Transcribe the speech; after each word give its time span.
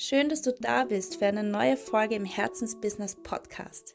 Schön, 0.00 0.28
dass 0.28 0.42
du 0.42 0.52
da 0.52 0.84
bist 0.84 1.16
für 1.16 1.26
eine 1.26 1.42
neue 1.42 1.76
Folge 1.76 2.14
im 2.14 2.24
Herzensbusiness 2.24 3.16
Podcast. 3.16 3.94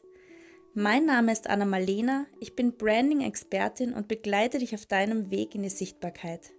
Mein 0.72 1.06
Name 1.06 1.32
ist 1.32 1.48
Anna 1.48 1.64
Malena, 1.64 2.26
ich 2.40 2.54
bin 2.54 2.76
Branding-Expertin 2.76 3.92
und 3.92 4.06
begleite 4.06 4.58
dich 4.58 4.74
auf 4.74 4.86
deinem 4.86 5.30
Weg 5.30 5.54
in 5.54 5.62
die 5.62 5.70
Sichtbarkeit. 5.70 6.52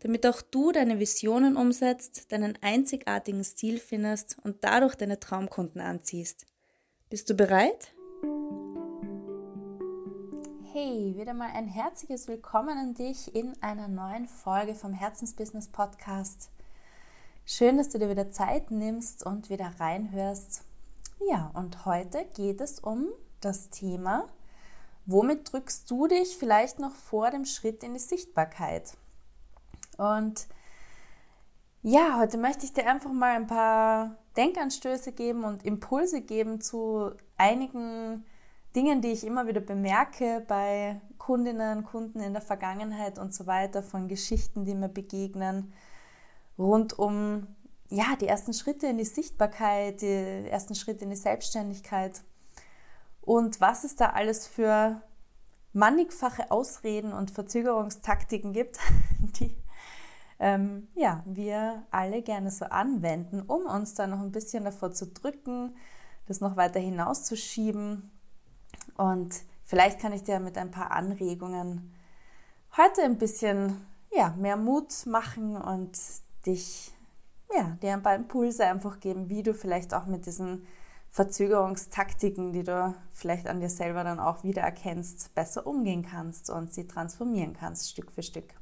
Damit 0.00 0.26
auch 0.26 0.42
du 0.42 0.72
deine 0.72 0.98
Visionen 0.98 1.56
umsetzt, 1.56 2.32
deinen 2.32 2.58
einzigartigen 2.62 3.44
Stil 3.44 3.78
findest 3.78 4.38
und 4.44 4.64
dadurch 4.64 4.96
deine 4.96 5.20
Traumkunden 5.20 5.80
anziehst. 5.80 6.46
Bist 7.10 7.28
du 7.30 7.34
bereit? 7.34 7.92
Hey, 10.82 11.14
wieder 11.14 11.34
mal 11.34 11.50
ein 11.52 11.66
herzliches 11.66 12.26
Willkommen 12.26 12.78
an 12.78 12.94
dich 12.94 13.34
in 13.34 13.52
einer 13.62 13.86
neuen 13.86 14.26
Folge 14.26 14.74
vom 14.74 14.94
Herzensbusiness 14.94 15.68
Podcast. 15.68 16.50
Schön, 17.44 17.76
dass 17.76 17.90
du 17.90 17.98
dir 17.98 18.08
wieder 18.08 18.30
Zeit 18.30 18.70
nimmst 18.70 19.26
und 19.26 19.50
wieder 19.50 19.74
reinhörst. 19.78 20.64
Ja, 21.28 21.50
und 21.52 21.84
heute 21.84 22.24
geht 22.34 22.62
es 22.62 22.78
um 22.78 23.08
das 23.42 23.68
Thema, 23.68 24.26
womit 25.04 25.52
drückst 25.52 25.90
du 25.90 26.06
dich 26.06 26.38
vielleicht 26.38 26.78
noch 26.78 26.94
vor 26.94 27.30
dem 27.30 27.44
Schritt 27.44 27.82
in 27.82 27.92
die 27.92 28.00
Sichtbarkeit? 28.00 28.96
Und 29.98 30.46
ja, 31.82 32.16
heute 32.18 32.38
möchte 32.38 32.64
ich 32.64 32.72
dir 32.72 32.88
einfach 32.88 33.12
mal 33.12 33.36
ein 33.36 33.46
paar 33.46 34.16
Denkanstöße 34.38 35.12
geben 35.12 35.44
und 35.44 35.62
Impulse 35.62 36.22
geben 36.22 36.62
zu 36.62 37.10
einigen 37.36 38.24
Dingen, 38.76 39.02
die 39.02 39.08
ich 39.08 39.26
immer 39.26 39.46
wieder 39.46 39.60
bemerke 39.60 40.44
bei 40.46 41.00
Kundinnen, 41.18 41.84
Kunden 41.84 42.20
in 42.20 42.32
der 42.32 42.42
Vergangenheit 42.42 43.18
und 43.18 43.34
so 43.34 43.46
weiter, 43.46 43.82
von 43.82 44.08
Geschichten, 44.08 44.64
die 44.64 44.74
mir 44.74 44.88
begegnen 44.88 45.72
rund 46.58 46.98
um 46.98 47.46
ja, 47.88 48.16
die 48.20 48.28
ersten 48.28 48.52
Schritte 48.52 48.86
in 48.86 48.98
die 48.98 49.04
Sichtbarkeit, 49.04 50.02
die 50.02 50.48
ersten 50.48 50.74
Schritte 50.74 51.04
in 51.04 51.10
die 51.10 51.16
Selbstständigkeit 51.16 52.22
und 53.20 53.60
was 53.60 53.84
es 53.84 53.96
da 53.96 54.10
alles 54.10 54.46
für 54.46 55.02
mannigfache 55.72 56.50
Ausreden 56.50 57.12
und 57.12 57.30
Verzögerungstaktiken 57.30 58.52
gibt, 58.52 58.78
die 59.40 59.56
ähm, 60.38 60.88
ja, 60.94 61.22
wir 61.26 61.84
alle 61.90 62.22
gerne 62.22 62.50
so 62.50 62.64
anwenden, 62.64 63.42
um 63.42 63.66
uns 63.66 63.94
da 63.94 64.06
noch 64.06 64.20
ein 64.20 64.32
bisschen 64.32 64.64
davor 64.64 64.90
zu 64.90 65.06
drücken, 65.06 65.76
das 66.26 66.40
noch 66.40 66.56
weiter 66.56 66.80
hinauszuschieben. 66.80 68.10
Und 69.00 69.34
vielleicht 69.64 69.98
kann 69.98 70.12
ich 70.12 70.24
dir 70.24 70.40
mit 70.40 70.58
ein 70.58 70.70
paar 70.70 70.90
Anregungen 70.90 71.90
heute 72.76 73.02
ein 73.02 73.16
bisschen 73.16 73.80
ja, 74.14 74.34
mehr 74.36 74.58
Mut 74.58 75.06
machen 75.06 75.56
und 75.56 75.98
dich, 76.44 76.92
ja, 77.56 77.78
dir 77.80 77.94
ein 77.94 78.02
paar 78.02 78.14
Impulse 78.14 78.66
einfach 78.66 79.00
geben, 79.00 79.30
wie 79.30 79.42
du 79.42 79.54
vielleicht 79.54 79.94
auch 79.94 80.04
mit 80.04 80.26
diesen 80.26 80.66
Verzögerungstaktiken, 81.12 82.52
die 82.52 82.62
du 82.62 82.94
vielleicht 83.12 83.48
an 83.48 83.60
dir 83.60 83.70
selber 83.70 84.04
dann 84.04 84.20
auch 84.20 84.44
wiedererkennst, 84.44 85.34
besser 85.34 85.66
umgehen 85.66 86.02
kannst 86.02 86.50
und 86.50 86.74
sie 86.74 86.86
transformieren 86.86 87.54
kannst, 87.54 87.88
Stück 87.88 88.12
für 88.12 88.22
Stück. 88.22 88.59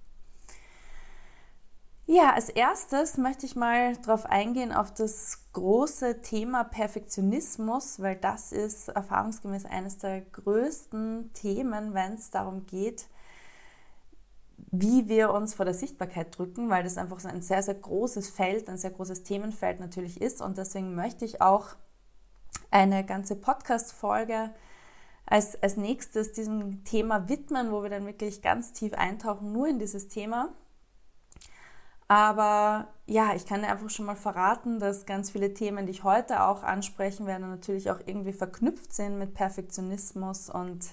Ja, 2.11 2.33
als 2.33 2.49
erstes 2.49 3.19
möchte 3.19 3.45
ich 3.45 3.55
mal 3.55 3.95
darauf 3.99 4.25
eingehen 4.25 4.73
auf 4.73 4.95
das 4.95 5.51
große 5.53 6.23
Thema 6.23 6.65
Perfektionismus, 6.65 8.01
weil 8.01 8.17
das 8.17 8.51
ist 8.51 8.89
erfahrungsgemäß 8.89 9.67
eines 9.67 9.99
der 9.99 10.23
größten 10.23 11.35
Themen, 11.35 11.93
wenn 11.93 12.15
es 12.15 12.31
darum 12.31 12.65
geht, 12.65 13.09
wie 14.71 15.07
wir 15.09 15.35
uns 15.35 15.53
vor 15.53 15.67
der 15.67 15.75
Sichtbarkeit 15.75 16.39
drücken, 16.39 16.71
weil 16.71 16.83
das 16.83 16.97
einfach 16.97 17.21
so 17.21 17.29
ein 17.29 17.43
sehr, 17.43 17.63
sehr 17.63 17.75
großes 17.75 18.31
Feld, 18.31 18.71
ein 18.71 18.79
sehr 18.79 18.93
großes 18.93 19.23
Themenfeld 19.25 19.79
natürlich 19.79 20.19
ist. 20.23 20.41
Und 20.41 20.57
deswegen 20.57 20.95
möchte 20.95 21.27
ich 21.27 21.43
auch 21.43 21.77
eine 22.71 23.05
ganze 23.05 23.37
Podcast-Folge 23.37 24.55
als, 25.27 25.63
als 25.63 25.77
nächstes 25.77 26.33
diesem 26.33 26.85
Thema 26.85 27.29
widmen, 27.29 27.71
wo 27.71 27.83
wir 27.83 27.91
dann 27.91 28.07
wirklich 28.07 28.41
ganz 28.41 28.73
tief 28.73 28.95
eintauchen, 28.95 29.53
nur 29.53 29.69
in 29.69 29.79
dieses 29.79 30.09
Thema. 30.09 30.55
Aber 32.09 32.89
ja, 33.07 33.35
ich 33.35 33.45
kann 33.45 33.61
dir 33.61 33.69
einfach 33.69 33.91
schon 33.91 34.07
mal 34.07 34.17
verraten, 34.17 34.81
dass 34.81 35.05
ganz 35.05 35.31
viele 35.31 35.53
Themen, 35.53 35.85
die 35.85 35.93
ich 35.93 36.05
heute 36.05 36.43
auch 36.43 36.63
ansprechen 36.63 37.27
werde, 37.27 37.47
natürlich 37.47 37.91
auch 37.91 38.01
irgendwie 38.07 38.33
verknüpft 38.33 38.95
sind 38.95 39.19
mit 39.19 39.35
Perfektionismus. 39.35 40.49
Und 40.49 40.87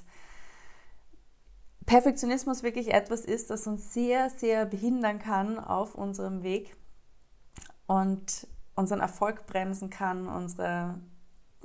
Perfektionismus 1.86 2.64
wirklich 2.64 2.94
etwas 2.94 3.22
ist, 3.22 3.50
das 3.50 3.66
uns 3.66 3.94
sehr, 3.94 4.30
sehr 4.30 4.66
behindern 4.66 5.20
kann 5.20 5.58
auf 5.58 5.96
unserem 5.96 6.44
Weg 6.44 6.76
und 7.88 8.47
unseren 8.76 9.00
Erfolg 9.00 9.46
bremsen 9.46 9.90
kann, 9.90 10.28
unsere, 10.28 11.00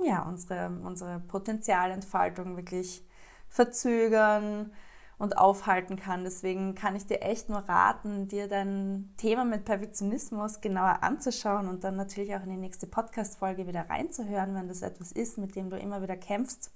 ja, 0.01 0.21
unsere, 0.23 0.69
unsere 0.83 1.19
Potenzialentfaltung 1.19 2.55
wirklich 2.55 3.05
verzögern 3.49 4.71
und 5.21 5.37
aufhalten 5.37 5.97
kann. 5.97 6.23
Deswegen 6.23 6.73
kann 6.73 6.95
ich 6.95 7.05
dir 7.05 7.21
echt 7.21 7.47
nur 7.47 7.59
raten, 7.59 8.27
dir 8.27 8.47
dein 8.47 9.13
Thema 9.17 9.45
mit 9.45 9.65
Perfektionismus 9.65 10.61
genauer 10.61 11.03
anzuschauen 11.03 11.67
und 11.67 11.83
dann 11.83 11.95
natürlich 11.95 12.35
auch 12.35 12.41
in 12.41 12.49
die 12.49 12.57
nächste 12.57 12.87
Podcast-Folge 12.87 13.67
wieder 13.67 13.87
reinzuhören, 13.87 14.55
wenn 14.55 14.67
das 14.67 14.81
etwas 14.81 15.11
ist, 15.11 15.37
mit 15.37 15.55
dem 15.55 15.69
du 15.69 15.77
immer 15.77 16.01
wieder 16.01 16.17
kämpfst. 16.17 16.71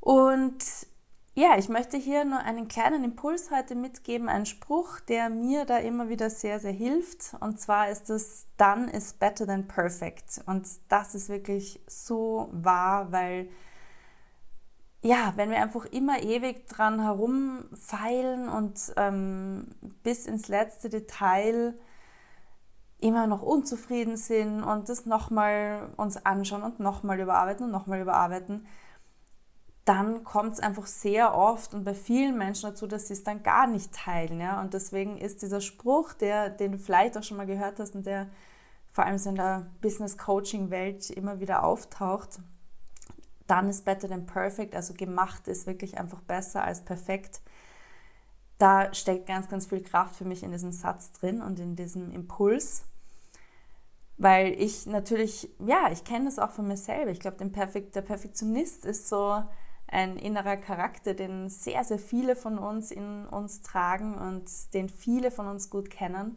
Und 0.00 0.62
ja, 1.34 1.56
ich 1.56 1.70
möchte 1.70 1.96
hier 1.96 2.26
nur 2.26 2.40
einen 2.40 2.68
kleinen 2.68 3.04
Impuls 3.04 3.50
heute 3.50 3.74
mitgeben, 3.74 4.28
einen 4.28 4.44
Spruch, 4.44 5.00
der 5.00 5.30
mir 5.30 5.64
da 5.64 5.78
immer 5.78 6.10
wieder 6.10 6.28
sehr, 6.28 6.60
sehr 6.60 6.72
hilft. 6.72 7.36
Und 7.40 7.58
zwar 7.58 7.88
ist 7.88 8.10
es, 8.10 8.46
done 8.58 8.92
is 8.92 9.14
better 9.14 9.46
than 9.46 9.66
perfect. 9.66 10.42
Und 10.44 10.68
das 10.90 11.14
ist 11.14 11.30
wirklich 11.30 11.80
so 11.86 12.50
wahr, 12.52 13.12
weil 13.12 13.48
ja, 15.02 15.32
wenn 15.36 15.50
wir 15.50 15.62
einfach 15.62 15.86
immer 15.86 16.22
ewig 16.22 16.68
dran 16.68 17.00
herumfeilen 17.00 18.48
und 18.48 18.92
ähm, 18.96 19.68
bis 20.02 20.26
ins 20.26 20.48
letzte 20.48 20.90
Detail 20.90 21.74
immer 22.98 23.26
noch 23.26 23.40
unzufrieden 23.40 24.18
sind 24.18 24.62
und 24.62 24.90
das 24.90 25.06
nochmal 25.06 25.88
uns 25.96 26.24
anschauen 26.26 26.62
und 26.62 26.80
nochmal 26.80 27.18
überarbeiten 27.18 27.66
und 27.66 27.72
nochmal 27.72 28.00
überarbeiten, 28.00 28.66
dann 29.86 30.22
kommt 30.22 30.52
es 30.52 30.60
einfach 30.60 30.86
sehr 30.86 31.34
oft 31.34 31.72
und 31.72 31.84
bei 31.84 31.94
vielen 31.94 32.36
Menschen 32.36 32.68
dazu, 32.70 32.86
dass 32.86 33.08
sie 33.08 33.14
es 33.14 33.24
dann 33.24 33.42
gar 33.42 33.66
nicht 33.66 33.92
teilen. 33.92 34.38
Ja? 34.38 34.60
Und 34.60 34.74
deswegen 34.74 35.16
ist 35.16 35.40
dieser 35.40 35.62
Spruch, 35.62 36.12
der, 36.12 36.50
den 36.50 36.72
du 36.72 36.78
vielleicht 36.78 37.16
auch 37.16 37.22
schon 37.22 37.38
mal 37.38 37.46
gehört 37.46 37.80
hast 37.80 37.94
und 37.94 38.04
der 38.04 38.28
vor 38.92 39.04
allem 39.04 39.18
so 39.18 39.30
in 39.30 39.36
der 39.36 39.66
Business-Coaching-Welt 39.80 41.10
immer 41.10 41.40
wieder 41.40 41.64
auftaucht, 41.64 42.40
dann 43.50 43.68
ist 43.68 43.84
better 43.84 44.08
than 44.08 44.26
perfect, 44.26 44.74
also 44.74 44.94
gemacht 44.94 45.48
ist 45.48 45.66
wirklich 45.66 45.98
einfach 45.98 46.20
besser 46.20 46.64
als 46.64 46.84
perfekt. 46.84 47.40
Da 48.58 48.92
steckt 48.94 49.26
ganz, 49.26 49.48
ganz 49.48 49.66
viel 49.66 49.82
Kraft 49.82 50.16
für 50.16 50.24
mich 50.24 50.42
in 50.42 50.52
diesem 50.52 50.72
Satz 50.72 51.12
drin 51.12 51.42
und 51.42 51.58
in 51.58 51.76
diesem 51.76 52.10
Impuls 52.12 52.84
weil 54.20 54.52
ich 54.60 54.84
natürlich, 54.84 55.48
ja, 55.60 55.90
ich 55.90 56.04
kenne 56.04 56.26
das 56.26 56.38
auch 56.38 56.50
von 56.50 56.68
mir 56.68 56.76
selber. 56.76 57.10
Ich 57.10 57.20
glaube, 57.20 57.42
Perfekt, 57.48 57.96
der 57.96 58.02
Perfektionist 58.02 58.84
ist 58.84 59.08
so 59.08 59.42
ein 59.86 60.18
innerer 60.18 60.58
Charakter, 60.58 61.14
den 61.14 61.48
sehr, 61.48 61.84
sehr 61.84 61.98
viele 61.98 62.36
von 62.36 62.58
uns 62.58 62.90
in 62.90 63.26
uns 63.26 63.62
tragen 63.62 64.18
und 64.18 64.74
den 64.74 64.90
viele 64.90 65.30
von 65.30 65.46
uns 65.46 65.70
gut 65.70 65.88
kennen. 65.88 66.36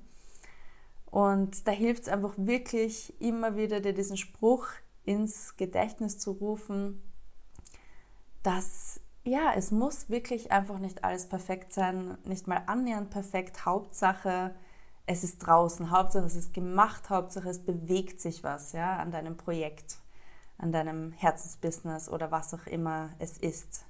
Und 1.07 1.67
da 1.67 1.71
hilft 1.71 2.03
es 2.03 2.07
einfach 2.07 2.33
wirklich 2.37 3.21
immer 3.21 3.57
wieder, 3.57 3.81
dir 3.81 3.93
diesen 3.93 4.15
Spruch 4.15 4.67
ins 5.05 5.57
Gedächtnis 5.57 6.19
zu 6.19 6.31
rufen, 6.31 7.01
dass 8.41 8.99
ja, 9.25 9.53
es 9.55 9.71
muss 9.71 10.09
wirklich 10.09 10.51
einfach 10.51 10.79
nicht 10.79 11.03
alles 11.03 11.29
perfekt 11.29 11.71
sein, 11.71 12.17
nicht 12.25 12.47
mal 12.47 12.63
annähernd 12.65 13.09
perfekt. 13.09 13.65
Hauptsache, 13.65 14.53
es 15.05 15.23
ist 15.23 15.39
draußen, 15.39 15.91
Hauptsache, 15.91 16.25
es 16.25 16.35
ist 16.35 16.53
gemacht, 16.53 17.09
Hauptsache, 17.09 17.49
es 17.49 17.63
bewegt 17.63 18.19
sich 18.19 18.43
was 18.43 18.73
ja, 18.73 18.97
an 18.97 19.11
deinem 19.11 19.37
Projekt 19.37 19.97
an 20.57 20.71
deinem 20.71 21.11
Herzensbusiness 21.11 22.09
oder 22.09 22.31
was 22.31 22.53
auch 22.53 22.65
immer 22.67 23.09
es 23.19 23.37
ist, 23.37 23.85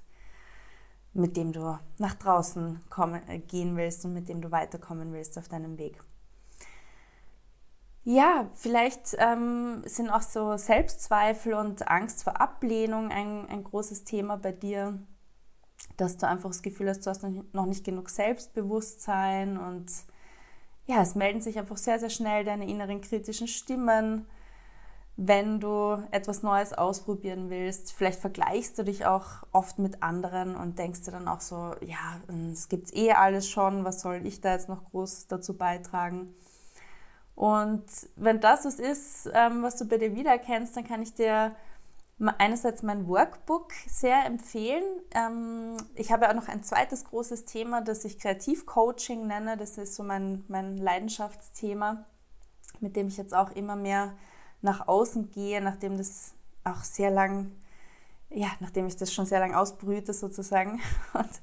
mit 1.12 1.36
dem 1.36 1.52
du 1.52 1.78
nach 1.98 2.14
draußen 2.14 2.80
kommen, 2.90 3.22
gehen 3.46 3.76
willst 3.76 4.04
und 4.04 4.12
mit 4.12 4.28
dem 4.28 4.40
du 4.40 4.50
weiterkommen 4.50 5.12
willst 5.12 5.38
auf 5.38 5.48
deinem 5.48 5.78
Weg. 5.78 6.02
Ja, 8.04 8.50
vielleicht 8.54 9.16
ähm, 9.18 9.82
sind 9.86 10.10
auch 10.10 10.22
so 10.22 10.56
Selbstzweifel 10.56 11.54
und 11.54 11.88
Angst 11.88 12.22
vor 12.24 12.40
Ablehnung 12.40 13.10
ein, 13.10 13.48
ein 13.48 13.64
großes 13.64 14.04
Thema 14.04 14.36
bei 14.36 14.52
dir, 14.52 14.98
dass 15.96 16.18
du 16.18 16.26
einfach 16.28 16.50
das 16.50 16.62
Gefühl 16.62 16.90
hast, 16.90 17.06
du 17.06 17.10
hast 17.10 17.22
noch 17.22 17.66
nicht 17.66 17.84
genug 17.84 18.10
Selbstbewusstsein 18.10 19.56
und 19.56 19.86
ja, 20.86 21.00
es 21.00 21.14
melden 21.14 21.40
sich 21.40 21.58
einfach 21.58 21.78
sehr, 21.78 21.98
sehr 21.98 22.10
schnell 22.10 22.44
deine 22.44 22.68
inneren 22.68 23.00
kritischen 23.00 23.48
Stimmen 23.48 24.26
wenn 25.16 25.60
du 25.60 26.02
etwas 26.10 26.42
Neues 26.42 26.72
ausprobieren 26.72 27.48
willst. 27.48 27.92
Vielleicht 27.92 28.20
vergleichst 28.20 28.78
du 28.78 28.84
dich 28.84 29.06
auch 29.06 29.44
oft 29.52 29.78
mit 29.78 30.02
anderen 30.02 30.56
und 30.56 30.78
denkst 30.78 31.02
dir 31.02 31.12
dann 31.12 31.28
auch 31.28 31.40
so, 31.40 31.74
ja, 31.80 32.20
es 32.52 32.68
gibt 32.68 32.94
eh 32.94 33.12
alles 33.12 33.48
schon, 33.48 33.84
was 33.84 34.00
soll 34.00 34.26
ich 34.26 34.40
da 34.40 34.52
jetzt 34.52 34.68
noch 34.68 34.90
groß 34.90 35.28
dazu 35.28 35.56
beitragen? 35.56 36.34
Und 37.34 37.84
wenn 38.16 38.40
das 38.40 38.64
es 38.64 38.78
ist, 38.78 39.28
ähm, 39.32 39.62
was 39.62 39.76
du 39.76 39.86
bei 39.86 39.98
dir 39.98 40.14
wiedererkennst, 40.14 40.76
dann 40.76 40.84
kann 40.84 41.02
ich 41.02 41.14
dir 41.14 41.54
einerseits 42.38 42.82
mein 42.82 43.08
Workbook 43.08 43.72
sehr 43.88 44.24
empfehlen. 44.24 44.84
Ähm, 45.12 45.76
ich 45.94 46.12
habe 46.12 46.28
auch 46.28 46.34
noch 46.34 46.48
ein 46.48 46.62
zweites 46.62 47.04
großes 47.04 47.44
Thema, 47.44 47.80
das 47.80 48.04
ich 48.04 48.18
Kreativcoaching 48.18 49.26
nenne. 49.26 49.56
Das 49.56 49.78
ist 49.78 49.94
so 49.96 50.02
mein, 50.02 50.44
mein 50.48 50.76
Leidenschaftsthema, 50.76 52.04
mit 52.80 52.96
dem 52.96 53.08
ich 53.08 53.16
jetzt 53.16 53.34
auch 53.34 53.50
immer 53.50 53.76
mehr 53.76 54.14
nach 54.62 54.86
außen 54.86 55.30
gehe, 55.30 55.60
nachdem 55.60 55.98
das 55.98 56.34
auch 56.62 56.82
sehr 56.82 57.10
lang, 57.10 57.52
ja, 58.30 58.48
nachdem 58.60 58.86
ich 58.86 58.96
das 58.96 59.12
schon 59.12 59.26
sehr 59.26 59.40
lang 59.40 59.54
ausbrüte 59.54 60.12
sozusagen. 60.12 60.80
Und 61.14 61.42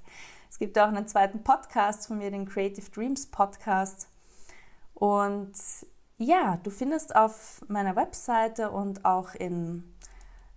es 0.50 0.58
gibt 0.58 0.80
auch 0.80 0.88
einen 0.88 1.08
zweiten 1.08 1.44
Podcast 1.44 2.08
von 2.08 2.18
mir, 2.18 2.32
den 2.32 2.48
Creative 2.48 2.90
Dreams 2.90 3.28
Podcast. 3.28 4.11
Und 5.02 5.54
ja, 6.20 6.60
du 6.62 6.70
findest 6.70 7.16
auf 7.16 7.66
meiner 7.68 7.96
Webseite 7.96 8.70
und 8.70 9.04
auch 9.04 9.34
in, 9.34 9.96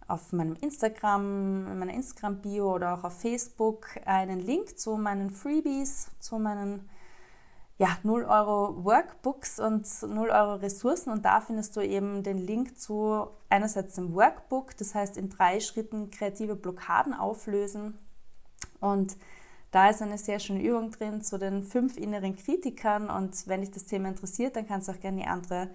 auf 0.06 0.34
meinem 0.34 0.54
Instagram, 0.60 1.66
in 1.66 1.78
meiner 1.78 1.94
Instagram-Bio 1.94 2.74
oder 2.74 2.92
auch 2.92 3.04
auf 3.04 3.18
Facebook 3.22 3.86
einen 4.04 4.40
Link 4.40 4.78
zu 4.78 4.98
meinen 4.98 5.30
Freebies, 5.30 6.10
zu 6.20 6.38
meinen 6.38 6.90
ja, 7.78 7.96
0 8.02 8.24
Euro 8.24 8.84
Workbooks 8.84 9.60
und 9.60 9.88
0 10.02 10.28
Euro 10.28 10.56
Ressourcen. 10.56 11.10
Und 11.10 11.24
da 11.24 11.40
findest 11.40 11.74
du 11.76 11.80
eben 11.80 12.22
den 12.22 12.36
Link 12.36 12.78
zu 12.78 13.28
einerseits 13.48 13.94
dem 13.94 14.14
Workbook, 14.14 14.76
das 14.76 14.94
heißt 14.94 15.16
in 15.16 15.30
drei 15.30 15.58
Schritten 15.60 16.10
kreative 16.10 16.54
Blockaden 16.54 17.14
auflösen. 17.14 17.98
Und 18.78 19.16
da 19.74 19.90
ist 19.90 20.00
eine 20.02 20.18
sehr 20.18 20.38
schöne 20.38 20.62
Übung 20.62 20.92
drin 20.92 21.20
zu 21.20 21.36
den 21.36 21.64
fünf 21.64 21.96
inneren 21.96 22.36
Kritikern 22.36 23.10
und 23.10 23.48
wenn 23.48 23.60
dich 23.60 23.72
das 23.72 23.86
Thema 23.86 24.08
interessiert, 24.08 24.54
dann 24.54 24.68
kannst 24.68 24.86
du 24.86 24.92
auch 24.92 25.00
gerne 25.00 25.22
die 25.22 25.26
andere 25.26 25.68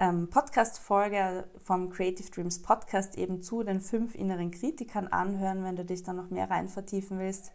ähm, 0.00 0.30
Podcast-Folge 0.30 1.44
vom 1.62 1.90
Creative 1.90 2.30
Dreams 2.30 2.62
Podcast 2.62 3.18
eben 3.18 3.42
zu 3.42 3.62
den 3.62 3.82
fünf 3.82 4.14
inneren 4.14 4.50
Kritikern 4.50 5.08
anhören, 5.08 5.62
wenn 5.62 5.76
du 5.76 5.84
dich 5.84 6.02
da 6.02 6.14
noch 6.14 6.30
mehr 6.30 6.48
rein 6.48 6.68
vertiefen 6.68 7.18
willst. 7.18 7.52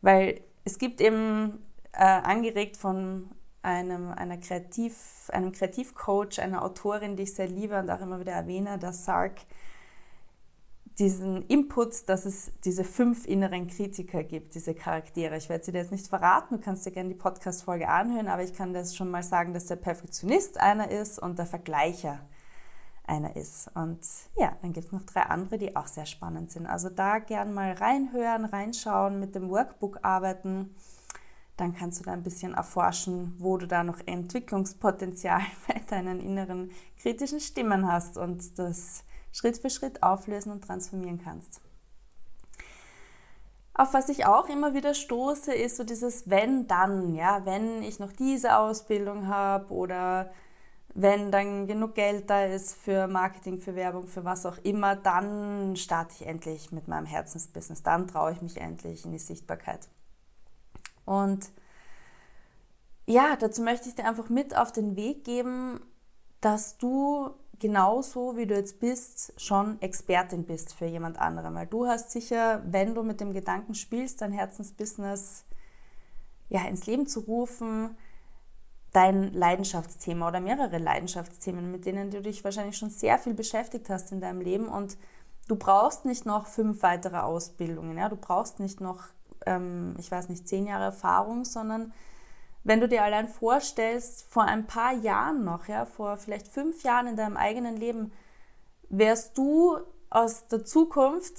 Weil 0.00 0.40
es 0.64 0.78
gibt 0.78 1.02
eben 1.02 1.62
äh, 1.92 1.98
angeregt 1.98 2.78
von 2.78 3.28
einem, 3.60 4.10
einer 4.10 4.38
Kreativ, 4.38 5.28
einem 5.34 5.52
Kreativcoach, 5.52 6.40
einer 6.40 6.64
Autorin, 6.64 7.16
die 7.16 7.24
ich 7.24 7.34
sehr 7.34 7.48
liebe 7.48 7.78
und 7.78 7.90
auch 7.90 8.00
immer 8.00 8.20
wieder 8.20 8.32
erwähne, 8.32 8.78
der 8.78 8.94
Sark, 8.94 9.42
diesen 10.98 11.42
Input, 11.46 12.08
dass 12.08 12.24
es 12.24 12.52
diese 12.64 12.84
fünf 12.84 13.26
inneren 13.26 13.66
Kritiker 13.66 14.22
gibt, 14.22 14.54
diese 14.54 14.74
Charaktere. 14.74 15.36
Ich 15.36 15.48
werde 15.48 15.64
sie 15.64 15.72
dir 15.72 15.78
jetzt 15.78 15.92
nicht 15.92 16.06
verraten, 16.06 16.56
du 16.56 16.60
kannst 16.60 16.86
dir 16.86 16.92
gerne 16.92 17.08
die 17.08 17.14
Podcast-Folge 17.14 17.88
anhören, 17.88 18.28
aber 18.28 18.42
ich 18.42 18.54
kann 18.54 18.72
das 18.72 18.94
schon 18.94 19.10
mal 19.10 19.22
sagen, 19.22 19.54
dass 19.54 19.66
der 19.66 19.76
Perfektionist 19.76 20.58
einer 20.58 20.90
ist 20.90 21.18
und 21.18 21.38
der 21.38 21.46
Vergleicher 21.46 22.20
einer 23.06 23.36
ist. 23.36 23.70
Und 23.74 24.00
ja, 24.36 24.56
dann 24.62 24.72
gibt 24.72 24.86
es 24.86 24.92
noch 24.92 25.02
drei 25.02 25.22
andere, 25.22 25.58
die 25.58 25.76
auch 25.76 25.88
sehr 25.88 26.06
spannend 26.06 26.52
sind. 26.52 26.66
Also 26.66 26.88
da 26.88 27.18
gern 27.18 27.52
mal 27.52 27.72
reinhören, 27.72 28.44
reinschauen, 28.44 29.20
mit 29.20 29.34
dem 29.34 29.50
Workbook 29.50 29.98
arbeiten 30.02 30.74
dann 31.56 31.74
kannst 31.74 32.00
du 32.00 32.04
da 32.04 32.12
ein 32.12 32.22
bisschen 32.22 32.54
erforschen, 32.54 33.34
wo 33.38 33.56
du 33.56 33.66
da 33.66 33.84
noch 33.84 34.00
Entwicklungspotenzial 34.06 35.42
bei 35.68 35.80
deinen 35.88 36.20
inneren 36.20 36.70
kritischen 37.00 37.40
Stimmen 37.40 37.90
hast 37.90 38.18
und 38.18 38.58
das 38.58 39.04
Schritt 39.34 39.58
für 39.58 39.68
Schritt 39.68 40.02
auflösen 40.02 40.52
und 40.52 40.62
transformieren 40.62 41.20
kannst. 41.22 41.60
Auf 43.74 43.92
was 43.92 44.08
ich 44.08 44.24
auch 44.24 44.48
immer 44.48 44.72
wieder 44.72 44.94
stoße, 44.94 45.52
ist 45.52 45.76
so 45.76 45.82
dieses 45.82 46.30
wenn 46.30 46.68
dann, 46.68 47.12
ja, 47.12 47.44
wenn 47.44 47.82
ich 47.82 47.98
noch 47.98 48.12
diese 48.12 48.56
Ausbildung 48.56 49.26
habe 49.26 49.74
oder 49.74 50.32
wenn 50.94 51.32
dann 51.32 51.66
genug 51.66 51.96
Geld 51.96 52.30
da 52.30 52.44
ist 52.44 52.76
für 52.76 53.08
Marketing, 53.08 53.58
für 53.58 53.74
Werbung, 53.74 54.06
für 54.06 54.24
was 54.24 54.46
auch 54.46 54.58
immer, 54.62 54.94
dann 54.94 55.74
starte 55.74 56.14
ich 56.14 56.26
endlich 56.28 56.70
mit 56.70 56.86
meinem 56.86 57.06
Herzensbusiness, 57.06 57.82
dann 57.82 58.06
traue 58.06 58.30
ich 58.30 58.40
mich 58.40 58.58
endlich 58.58 59.04
in 59.04 59.10
die 59.10 59.18
Sichtbarkeit. 59.18 59.88
Und 61.04 61.50
ja, 63.06 63.34
dazu 63.34 63.62
möchte 63.62 63.88
ich 63.88 63.96
dir 63.96 64.06
einfach 64.06 64.28
mit 64.28 64.56
auf 64.56 64.70
den 64.70 64.94
Weg 64.94 65.24
geben, 65.24 65.80
dass 66.40 66.78
du 66.78 67.34
genauso 67.58 68.36
wie 68.36 68.46
du 68.46 68.54
jetzt 68.54 68.80
bist, 68.80 69.32
schon 69.40 69.80
Expertin 69.80 70.44
bist 70.44 70.74
für 70.74 70.86
jemand 70.86 71.18
anderen. 71.18 71.54
Weil 71.54 71.66
du 71.66 71.86
hast 71.86 72.10
sicher, 72.10 72.62
wenn 72.66 72.94
du 72.94 73.02
mit 73.02 73.20
dem 73.20 73.32
Gedanken 73.32 73.74
spielst, 73.74 74.20
dein 74.20 74.32
Herzensbusiness 74.32 75.44
ja, 76.48 76.62
ins 76.66 76.86
Leben 76.86 77.06
zu 77.06 77.20
rufen, 77.20 77.96
dein 78.92 79.32
Leidenschaftsthema 79.32 80.28
oder 80.28 80.40
mehrere 80.40 80.78
Leidenschaftsthemen, 80.78 81.70
mit 81.70 81.86
denen 81.86 82.10
du 82.10 82.22
dich 82.22 82.44
wahrscheinlich 82.44 82.76
schon 82.76 82.90
sehr 82.90 83.18
viel 83.18 83.34
beschäftigt 83.34 83.90
hast 83.90 84.12
in 84.12 84.20
deinem 84.20 84.40
Leben. 84.40 84.68
Und 84.68 84.96
du 85.48 85.56
brauchst 85.56 86.04
nicht 86.04 86.26
noch 86.26 86.46
fünf 86.46 86.82
weitere 86.82 87.18
Ausbildungen. 87.18 87.98
Ja? 87.98 88.08
Du 88.08 88.16
brauchst 88.16 88.60
nicht 88.60 88.80
noch 88.80 89.08
ähm, 89.46 89.94
ich 89.98 90.10
weiß 90.10 90.28
nicht, 90.28 90.48
zehn 90.48 90.66
Jahre 90.66 90.84
Erfahrung, 90.84 91.44
sondern 91.44 91.92
wenn 92.64 92.80
du 92.80 92.88
dir 92.88 93.04
allein 93.04 93.28
vorstellst, 93.28 94.24
vor 94.24 94.44
ein 94.44 94.66
paar 94.66 94.94
Jahren 94.94 95.44
noch, 95.44 95.68
ja, 95.68 95.84
vor 95.84 96.16
vielleicht 96.16 96.48
fünf 96.48 96.82
Jahren 96.82 97.06
in 97.06 97.16
deinem 97.16 97.36
eigenen 97.36 97.76
Leben, 97.76 98.12
wärst 98.88 99.36
du 99.36 99.78
aus 100.08 100.48
der 100.48 100.64
Zukunft, 100.64 101.34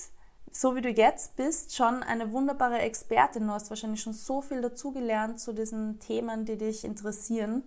so 0.51 0.75
wie 0.75 0.81
du 0.81 0.89
jetzt 0.89 1.35
bist, 1.35 1.75
schon 1.75 2.03
eine 2.03 2.31
wunderbare 2.31 2.79
Expertin. 2.79 3.47
Du 3.47 3.53
hast 3.53 3.69
wahrscheinlich 3.69 4.01
schon 4.01 4.13
so 4.13 4.41
viel 4.41 4.61
dazugelernt 4.61 5.39
zu 5.39 5.51
diesen 5.51 5.99
Themen, 5.99 6.45
die 6.45 6.57
dich 6.57 6.85
interessieren 6.85 7.63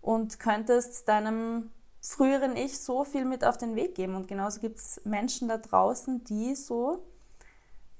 und 0.00 0.38
könntest 0.40 1.08
deinem 1.08 1.70
früheren 2.00 2.56
Ich 2.56 2.78
so 2.78 3.04
viel 3.04 3.24
mit 3.24 3.44
auf 3.44 3.56
den 3.56 3.74
Weg 3.76 3.94
geben. 3.94 4.14
Und 4.14 4.28
genauso 4.28 4.60
gibt 4.60 4.78
es 4.78 5.00
Menschen 5.04 5.48
da 5.48 5.58
draußen, 5.58 6.24
die 6.24 6.54
so 6.54 7.04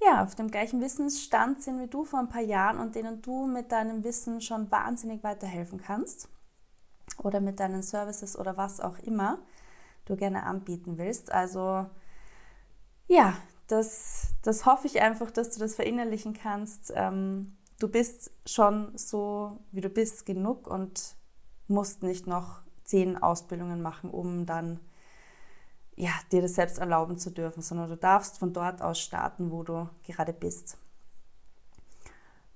ja, 0.01 0.23
auf 0.23 0.35
dem 0.35 0.51
gleichen 0.51 0.81
Wissensstand 0.81 1.63
sind 1.63 1.81
wie 1.81 1.89
du 1.89 2.05
vor 2.05 2.21
ein 2.21 2.29
paar 2.29 2.43
Jahren 2.43 2.79
und 2.79 2.95
denen 2.95 3.23
du 3.23 3.47
mit 3.47 3.73
deinem 3.73 4.05
Wissen 4.05 4.41
schon 4.41 4.71
wahnsinnig 4.71 5.23
weiterhelfen 5.25 5.81
kannst 5.81 6.29
oder 7.19 7.41
mit 7.41 7.61
deinen 7.61 7.83
Services 7.83 8.39
oder 8.39 8.57
was 8.57 8.81
auch 8.81 8.99
immer 8.99 9.39
du 10.05 10.17
gerne 10.17 10.45
anbieten 10.45 10.99
willst. 10.99 11.33
Also 11.33 11.87
ja, 13.09 13.37
das, 13.69 14.35
das 14.43 14.67
hoffe 14.67 14.87
ich 14.87 15.01
einfach, 15.01 15.31
dass 15.31 15.51
du 15.51 15.61
das 15.61 15.75
verinnerlichen 15.75 16.35
kannst. 16.35 16.93
Ähm, 16.95 17.57
du 17.79 17.89
bist 17.89 18.31
schon 18.47 18.97
so, 18.97 19.59
wie 19.73 19.81
du 19.81 19.89
bist, 19.89 20.27
genug 20.27 20.67
und 20.67 21.17
musst 21.69 22.03
nicht 22.03 22.27
noch 22.27 22.63
zehn 22.85 23.17
Ausbildungen 23.21 23.83
machen, 23.83 24.11
um 24.11 24.47
dann 24.47 24.81
ja, 25.97 26.11
dir 26.31 26.43
das 26.43 26.55
selbst 26.55 26.79
erlauben 26.79 27.19
zu 27.19 27.31
dürfen, 27.31 27.63
sondern 27.63 27.89
du 27.89 27.97
darfst 27.97 28.39
von 28.39 28.53
dort 28.53 28.83
aus 28.83 29.01
starten, 29.01 29.51
wo 29.51 29.63
du 29.63 29.89
gerade 30.05 30.33
bist. 30.33 30.79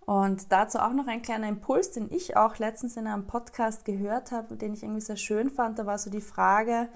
Und 0.01 0.51
dazu 0.53 0.79
auch 0.79 0.93
noch 0.93 1.07
ein 1.07 1.23
kleiner 1.23 1.49
Impuls, 1.49 1.93
den 1.93 2.11
ich 2.11 2.37
auch 2.37 2.59
letztens 2.59 2.97
in 2.97 3.07
einem 3.07 3.27
Podcast 3.27 3.85
gehört 3.85 4.33
habe, 4.33 4.57
den 4.57 4.75
ich 4.75 4.83
irgendwie 4.83 5.01
sehr 5.01 5.17
schön 5.17 5.51
fand. 5.51 5.79
Da 5.79 5.87
war 5.87 5.99
so 5.99 6.11
die 6.11 6.21
Frage 6.21 6.89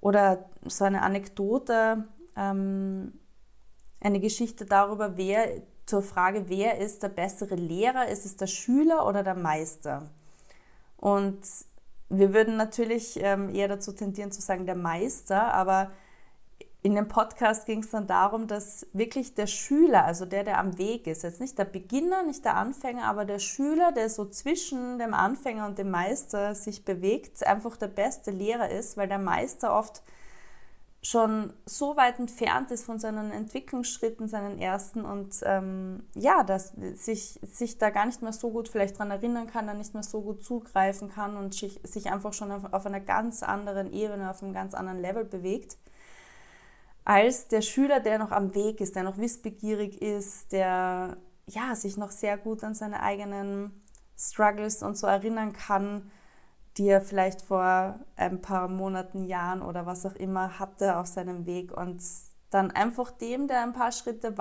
oder 0.00 0.50
so 0.64 0.84
eine 0.84 1.02
Anekdote, 1.02 2.04
ähm, 2.36 3.12
eine 4.00 4.20
Geschichte 4.20 4.66
darüber, 4.66 5.16
wer 5.16 5.62
zur 5.86 6.02
Frage, 6.02 6.48
wer 6.48 6.78
ist 6.78 7.02
der 7.02 7.08
bessere 7.08 7.54
Lehrer? 7.54 8.08
Ist 8.08 8.26
es 8.26 8.36
der 8.36 8.46
Schüler 8.48 9.06
oder 9.06 9.22
der 9.22 9.34
Meister? 9.34 10.10
Und 10.96 11.40
wir 12.12 12.34
würden 12.34 12.56
natürlich 12.56 13.18
ähm, 13.20 13.54
eher 13.54 13.68
dazu 13.68 13.92
tendieren 13.92 14.32
zu 14.32 14.40
sagen, 14.40 14.66
der 14.66 14.74
Meister, 14.74 15.54
aber 15.54 15.90
in 16.82 16.96
dem 16.96 17.06
Podcast 17.06 17.66
ging 17.66 17.80
es 17.80 17.90
dann 17.90 18.08
darum, 18.08 18.48
dass 18.48 18.86
wirklich 18.92 19.34
der 19.34 19.46
Schüler, 19.46 20.04
also 20.04 20.26
der, 20.26 20.42
der 20.42 20.58
am 20.58 20.78
Weg 20.78 21.06
ist, 21.06 21.22
jetzt 21.22 21.40
nicht 21.40 21.56
der 21.56 21.64
Beginner, 21.64 22.24
nicht 22.24 22.44
der 22.44 22.56
Anfänger, 22.56 23.04
aber 23.04 23.24
der 23.24 23.38
Schüler, 23.38 23.92
der 23.92 24.10
so 24.10 24.24
zwischen 24.24 24.98
dem 24.98 25.14
Anfänger 25.14 25.66
und 25.66 25.78
dem 25.78 25.90
Meister 25.90 26.56
sich 26.56 26.84
bewegt, 26.84 27.46
einfach 27.46 27.76
der 27.76 27.86
beste 27.86 28.32
Lehrer 28.32 28.68
ist, 28.68 28.96
weil 28.96 29.06
der 29.06 29.18
Meister 29.18 29.78
oft 29.78 30.02
schon 31.04 31.52
so 31.66 31.96
weit 31.96 32.20
entfernt 32.20 32.70
ist 32.70 32.84
von 32.84 33.00
seinen 33.00 33.32
Entwicklungsschritten, 33.32 34.28
seinen 34.28 34.58
ersten 34.60 35.04
und 35.04 35.34
ähm, 35.42 36.04
ja, 36.14 36.44
dass 36.44 36.74
sich, 36.94 37.40
sich 37.42 37.78
da 37.78 37.90
gar 37.90 38.06
nicht 38.06 38.22
mehr 38.22 38.32
so 38.32 38.50
gut 38.50 38.68
vielleicht 38.68 38.98
dran 38.98 39.10
erinnern 39.10 39.48
kann, 39.48 39.66
dann 39.66 39.78
nicht 39.78 39.94
mehr 39.94 40.04
so 40.04 40.22
gut 40.22 40.44
zugreifen 40.44 41.10
kann 41.10 41.36
und 41.36 41.54
sich, 41.54 41.80
sich 41.82 42.12
einfach 42.12 42.32
schon 42.32 42.52
auf, 42.52 42.72
auf 42.72 42.86
einer 42.86 43.00
ganz 43.00 43.42
anderen 43.42 43.92
Ebene, 43.92 44.30
auf 44.30 44.44
einem 44.44 44.52
ganz 44.52 44.74
anderen 44.74 45.00
Level 45.00 45.24
bewegt, 45.24 45.76
als 47.04 47.48
der 47.48 47.62
Schüler, 47.62 47.98
der 47.98 48.18
noch 48.18 48.30
am 48.30 48.54
Weg 48.54 48.80
ist, 48.80 48.94
der 48.94 49.02
noch 49.02 49.18
wissbegierig 49.18 50.00
ist, 50.00 50.52
der 50.52 51.16
ja, 51.46 51.74
sich 51.74 51.96
noch 51.96 52.12
sehr 52.12 52.38
gut 52.38 52.62
an 52.62 52.76
seine 52.76 53.02
eigenen 53.02 53.82
Struggles 54.16 54.84
und 54.84 54.96
so 54.96 55.08
erinnern 55.08 55.52
kann, 55.52 56.12
die 56.78 56.88
er 56.88 57.00
vielleicht 57.00 57.42
vor 57.42 58.00
ein 58.16 58.40
paar 58.40 58.68
Monaten, 58.68 59.24
Jahren 59.24 59.62
oder 59.62 59.86
was 59.86 60.06
auch 60.06 60.14
immer 60.14 60.58
hatte 60.58 60.96
auf 60.96 61.06
seinem 61.06 61.46
Weg 61.46 61.76
und 61.76 62.02
dann 62.50 62.70
einfach 62.70 63.10
dem, 63.10 63.48
der 63.48 63.62
ein 63.62 63.72
paar 63.72 63.92
Schritte 63.92 64.34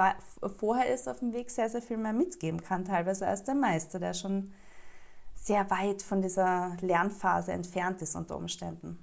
vorher 0.57 0.93
ist 0.93 1.07
auf 1.07 1.19
dem 1.19 1.33
Weg, 1.33 1.50
sehr, 1.50 1.69
sehr 1.69 1.81
viel 1.81 1.97
mehr 1.97 2.13
mitgeben 2.13 2.61
kann, 2.61 2.85
teilweise 2.85 3.25
als 3.25 3.43
der 3.43 3.55
Meister, 3.55 4.00
der 4.00 4.13
schon 4.13 4.53
sehr 5.35 5.69
weit 5.69 6.01
von 6.01 6.21
dieser 6.21 6.75
Lernphase 6.81 7.51
entfernt 7.51 8.01
ist 8.01 8.15
unter 8.15 8.38
Umständen. 8.38 9.00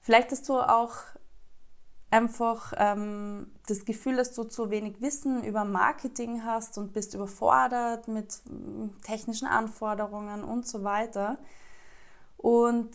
Vielleicht 0.00 0.32
hast 0.32 0.48
du 0.48 0.58
auch 0.58 0.94
einfach 2.10 2.72
ähm, 2.76 3.50
das 3.66 3.84
Gefühl, 3.84 4.16
dass 4.16 4.32
du 4.32 4.44
zu 4.44 4.70
wenig 4.70 5.00
Wissen 5.00 5.44
über 5.44 5.64
Marketing 5.64 6.44
hast 6.44 6.78
und 6.78 6.92
bist 6.92 7.14
überfordert 7.14 8.08
mit 8.08 8.40
mm, 8.46 9.00
technischen 9.02 9.46
Anforderungen 9.46 10.42
und 10.42 10.66
so 10.66 10.84
weiter. 10.84 11.38
Und 12.38 12.90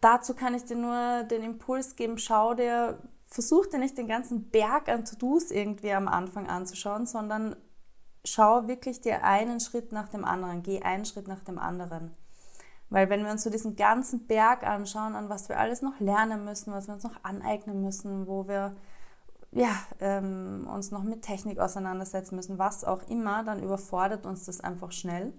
dazu 0.00 0.34
kann 0.34 0.54
ich 0.54 0.64
dir 0.64 0.76
nur 0.76 1.22
den 1.24 1.42
Impuls 1.42 1.94
geben, 1.94 2.18
schau 2.18 2.54
dir, 2.54 2.98
versuch 3.26 3.66
dir 3.66 3.78
nicht 3.78 3.96
den 3.96 4.08
ganzen 4.08 4.50
Berg 4.50 4.88
an 4.88 5.04
To-Dos 5.04 5.52
irgendwie 5.52 5.92
am 5.92 6.08
Anfang 6.08 6.48
anzuschauen, 6.48 7.06
sondern 7.06 7.54
schau 8.24 8.66
wirklich 8.66 9.00
dir 9.00 9.24
einen 9.24 9.60
Schritt 9.60 9.92
nach 9.92 10.08
dem 10.08 10.24
anderen, 10.24 10.62
geh 10.62 10.82
einen 10.82 11.04
Schritt 11.04 11.28
nach 11.28 11.40
dem 11.40 11.58
anderen. 11.58 12.16
Weil 12.90 13.08
wenn 13.08 13.24
wir 13.24 13.30
uns 13.30 13.44
so 13.44 13.50
diesen 13.50 13.76
ganzen 13.76 14.26
Berg 14.26 14.64
anschauen, 14.64 15.14
an 15.14 15.28
was 15.28 15.48
wir 15.48 15.58
alles 15.58 15.80
noch 15.80 16.00
lernen 16.00 16.44
müssen, 16.44 16.72
was 16.72 16.88
wir 16.88 16.94
uns 16.94 17.04
noch 17.04 17.22
aneignen 17.22 17.80
müssen, 17.82 18.26
wo 18.26 18.48
wir 18.48 18.74
ja, 19.52 19.76
ähm, 20.00 20.68
uns 20.72 20.90
noch 20.90 21.02
mit 21.02 21.22
Technik 21.22 21.58
auseinandersetzen 21.58 22.36
müssen, 22.36 22.58
was 22.58 22.84
auch 22.84 23.08
immer, 23.08 23.42
dann 23.42 23.62
überfordert 23.62 24.26
uns 24.26 24.44
das 24.44 24.60
einfach 24.60 24.92
schnell. 24.92 25.32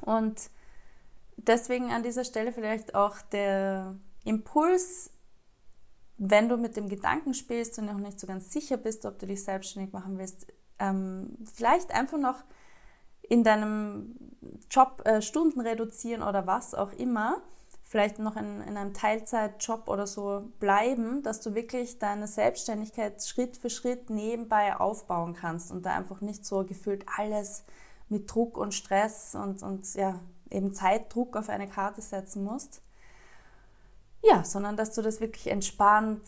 Und 0.00 0.50
deswegen 1.36 1.90
an 1.90 2.02
dieser 2.02 2.24
Stelle 2.24 2.52
vielleicht 2.52 2.94
auch 2.94 3.20
der 3.32 3.96
Impuls, 4.24 5.10
wenn 6.16 6.48
du 6.48 6.56
mit 6.56 6.76
dem 6.76 6.88
Gedanken 6.88 7.34
spielst 7.34 7.78
und 7.78 7.86
noch 7.86 7.98
nicht 7.98 8.18
so 8.18 8.26
ganz 8.26 8.52
sicher 8.52 8.76
bist, 8.76 9.04
ob 9.06 9.18
du 9.18 9.26
dich 9.26 9.44
selbstständig 9.44 9.92
machen 9.92 10.18
willst, 10.18 10.46
ähm, 10.80 11.36
vielleicht 11.54 11.92
einfach 11.92 12.18
noch 12.18 12.42
in 13.28 13.44
deinem 13.44 14.14
Job 14.70 15.02
äh, 15.04 15.22
Stunden 15.22 15.60
reduzieren 15.60 16.22
oder 16.22 16.46
was 16.46 16.74
auch 16.74 16.92
immer, 16.92 17.42
vielleicht 17.84 18.18
noch 18.18 18.36
in, 18.36 18.60
in 18.62 18.76
einem 18.76 18.92
Teilzeitjob 18.92 19.88
oder 19.88 20.06
so 20.06 20.52
bleiben, 20.60 21.22
dass 21.22 21.40
du 21.40 21.54
wirklich 21.54 21.98
deine 21.98 22.26
Selbstständigkeit 22.26 23.22
Schritt 23.24 23.56
für 23.56 23.70
Schritt 23.70 24.10
nebenbei 24.10 24.76
aufbauen 24.76 25.34
kannst 25.34 25.70
und 25.72 25.86
da 25.86 25.94
einfach 25.94 26.20
nicht 26.20 26.44
so 26.44 26.64
gefühlt 26.64 27.04
alles 27.16 27.64
mit 28.08 28.32
Druck 28.32 28.56
und 28.56 28.74
Stress 28.74 29.34
und, 29.34 29.62
und 29.62 29.94
ja, 29.94 30.20
eben 30.50 30.72
Zeitdruck 30.72 31.36
auf 31.36 31.48
eine 31.48 31.68
Karte 31.68 32.02
setzen 32.02 32.44
musst. 32.44 32.82
Ja, 34.22 34.44
sondern 34.44 34.76
dass 34.76 34.94
du 34.94 35.02
das 35.02 35.20
wirklich 35.20 35.46
entspannt 35.46 36.22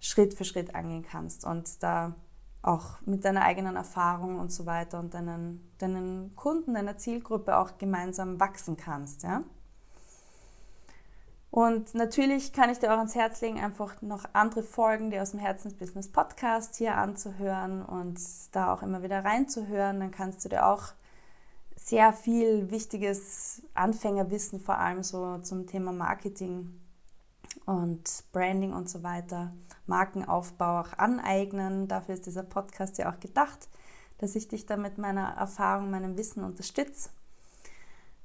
Schritt 0.00 0.34
für 0.34 0.44
Schritt 0.44 0.74
angehen 0.74 1.04
kannst 1.08 1.44
und 1.44 1.82
da 1.82 2.14
auch 2.62 3.00
mit 3.06 3.24
deiner 3.24 3.42
eigenen 3.42 3.76
Erfahrung 3.76 4.38
und 4.38 4.52
so 4.52 4.66
weiter 4.66 4.98
und 4.98 5.14
deinen, 5.14 5.70
deinen 5.78 6.34
Kunden, 6.36 6.74
deiner 6.74 6.98
Zielgruppe 6.98 7.56
auch 7.56 7.78
gemeinsam 7.78 8.38
wachsen 8.38 8.76
kannst. 8.76 9.22
Ja? 9.22 9.42
Und 11.50 11.94
natürlich 11.94 12.52
kann 12.52 12.70
ich 12.70 12.78
dir 12.78 12.92
auch 12.92 12.98
ans 12.98 13.14
Herz 13.14 13.40
legen, 13.40 13.58
einfach 13.58 14.00
noch 14.02 14.24
andere 14.34 14.62
Folgen, 14.62 15.10
die 15.10 15.18
aus 15.18 15.32
dem 15.32 15.40
Herzensbusiness 15.40 16.12
Podcast 16.12 16.76
hier 16.76 16.96
anzuhören 16.96 17.84
und 17.84 18.20
da 18.52 18.72
auch 18.72 18.82
immer 18.82 19.02
wieder 19.02 19.24
reinzuhören. 19.24 19.98
Dann 19.98 20.10
kannst 20.12 20.44
du 20.44 20.48
dir 20.48 20.66
auch 20.66 20.92
sehr 21.76 22.12
viel 22.12 22.70
wichtiges 22.70 23.62
Anfängerwissen, 23.74 24.60
vor 24.60 24.78
allem 24.78 25.02
so 25.02 25.38
zum 25.38 25.66
Thema 25.66 25.92
Marketing 25.92 26.78
und 27.70 28.24
Branding 28.32 28.72
und 28.72 28.90
so 28.90 29.04
weiter, 29.04 29.52
Markenaufbau 29.86 30.80
auch 30.80 30.98
aneignen. 30.98 31.86
Dafür 31.86 32.14
ist 32.14 32.26
dieser 32.26 32.42
Podcast 32.42 32.98
ja 32.98 33.12
auch 33.12 33.20
gedacht, 33.20 33.68
dass 34.18 34.34
ich 34.34 34.48
dich 34.48 34.66
da 34.66 34.76
mit 34.76 34.98
meiner 34.98 35.36
Erfahrung, 35.36 35.90
meinem 35.90 36.18
Wissen 36.18 36.42
unterstütze. 36.42 37.10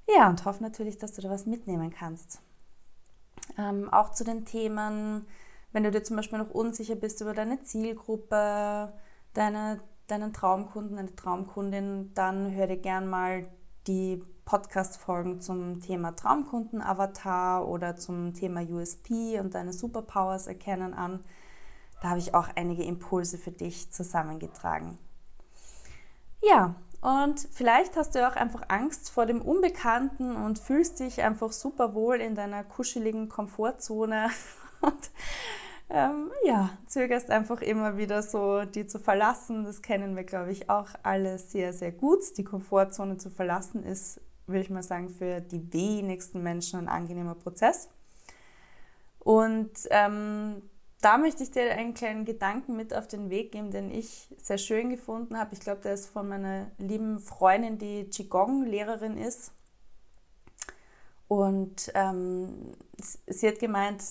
Ja, 0.08 0.30
und 0.30 0.46
hoffe 0.46 0.64
natürlich, 0.64 0.98
dass 0.98 1.14
du 1.14 1.22
da 1.22 1.30
was 1.30 1.46
mitnehmen 1.46 1.92
kannst. 1.92 2.42
Ähm, 3.58 3.88
auch 3.94 4.12
zu 4.12 4.24
den 4.24 4.46
Themen, 4.46 5.28
wenn 5.72 5.84
du 5.84 5.92
dir 5.92 6.04
zum 6.04 6.16
Beispiel 6.16 6.40
noch 6.40 6.50
unsicher 6.50 6.96
bist 6.96 7.22
über 7.22 7.36
deine 7.36 7.62
Zielgruppe, 7.62 8.94
deine, 9.36 9.80
deinen 10.08 10.34
Traumkunden, 10.34 10.98
deine 10.98 11.16
Traumkundin, 11.16 12.12
dann 12.16 12.52
hör 12.52 12.66
dir 12.66 12.78
gern 12.78 13.08
mal 13.08 13.48
die 13.86 14.24
Podcast-Folgen 14.46 15.42
zum 15.42 15.82
Thema 15.82 16.16
Traumkunden-Avatar 16.16 17.68
oder 17.68 17.96
zum 17.96 18.34
Thema 18.34 18.62
USP 18.62 19.40
und 19.40 19.56
deine 19.56 19.74
Superpowers 19.74 20.48
erkennen 20.48 20.94
an. 20.94 21.24
Da 22.02 22.10
habe 22.10 22.20
ich 22.20 22.36
auch 22.36 22.48
einige 22.56 22.84
Impulse 22.84 23.38
für 23.38 23.52
dich 23.52 23.92
zusammengetragen. 23.92 25.00
Ja, 26.42 26.76
und 27.02 27.48
vielleicht 27.52 27.98
hast 27.98 28.16
du 28.16 28.28
auch 28.28 28.36
einfach 28.36 28.64
Angst 28.68 29.10
vor 29.10 29.26
dem 29.26 29.42
Unbekannten 29.42 30.36
und 30.36 30.60
fühlst 30.60 31.00
dich 31.00 31.24
einfach 31.24 31.52
super 31.52 31.94
wohl 31.94 32.16
in 32.16 32.36
deiner 32.36 32.64
kuscheligen 32.64 33.30
Komfortzone 33.30 34.30
und 34.82 35.12
ähm, 35.90 36.32
ja, 36.44 36.72
zögerst 36.88 37.30
einfach 37.30 37.62
immer 37.62 37.98
wieder 37.98 38.24
so, 38.24 38.66
die 38.66 38.88
zu 38.88 39.00
verlassen. 39.00 39.66
Das 39.66 39.82
kennen 39.82 40.16
wir, 40.16 40.24
glaube 40.24 40.52
ich, 40.52 40.70
auch 40.70 40.90
alle 41.04 41.38
sehr, 41.38 41.74
sehr 41.74 41.92
gut. 41.92 42.38
Die 42.38 42.44
Komfortzone 42.44 43.18
zu 43.18 43.30
verlassen 43.30 43.84
ist 43.84 44.20
würde 44.48 44.62
ich 44.62 44.70
mal 44.70 44.84
sagen, 44.84 45.10
für 45.10 45.42
die 45.42 45.72
wenigsten 45.74 46.44
Menschen 46.44 46.80
ein 46.80 46.88
angenehmer 46.88 47.36
Prozess. 47.36 47.90
Und 49.20 49.72
ähm, 49.90 50.62
da 51.02 51.18
möchte 51.18 51.44
ich 51.44 51.52
dir 51.52 51.72
einen 51.72 51.94
kleinen 51.94 52.26
Gedanken 52.26 52.76
mit 52.76 52.94
auf 52.94 53.08
den 53.08 53.30
Weg 53.30 53.52
geben, 53.52 53.72
den 53.72 53.92
ich 53.92 54.28
sehr 54.38 54.58
schön 54.58 54.90
gefunden 54.90 55.38
habe. 55.38 55.54
Ich 55.54 55.60
glaube, 55.60 55.82
der 55.82 55.94
ist 55.94 56.08
von 56.08 56.28
meiner 56.28 56.72
lieben 56.78 57.20
Freundin, 57.20 57.78
die 57.78 58.10
Qigong-Lehrerin 58.10 59.18
ist. 59.18 59.52
Und 61.28 61.92
ähm, 61.96 62.74
sie 63.28 63.48
hat 63.48 63.60
gemeint, 63.60 64.04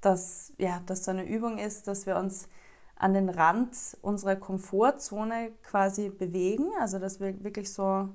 dass, 0.00 0.52
ja, 0.58 0.82
das 0.86 1.04
so 1.04 1.10
eine 1.10 1.26
Übung 1.26 1.58
ist, 1.58 1.88
dass 1.88 2.06
wir 2.06 2.16
uns 2.16 2.48
an 2.96 3.14
den 3.14 3.28
Rand 3.28 3.76
unserer 4.02 4.36
Komfortzone 4.36 5.52
quasi 5.62 6.10
bewegen. 6.10 6.70
Also 6.78 6.98
dass 6.98 7.20
wir 7.20 7.42
wirklich 7.42 7.72
so 7.72 8.08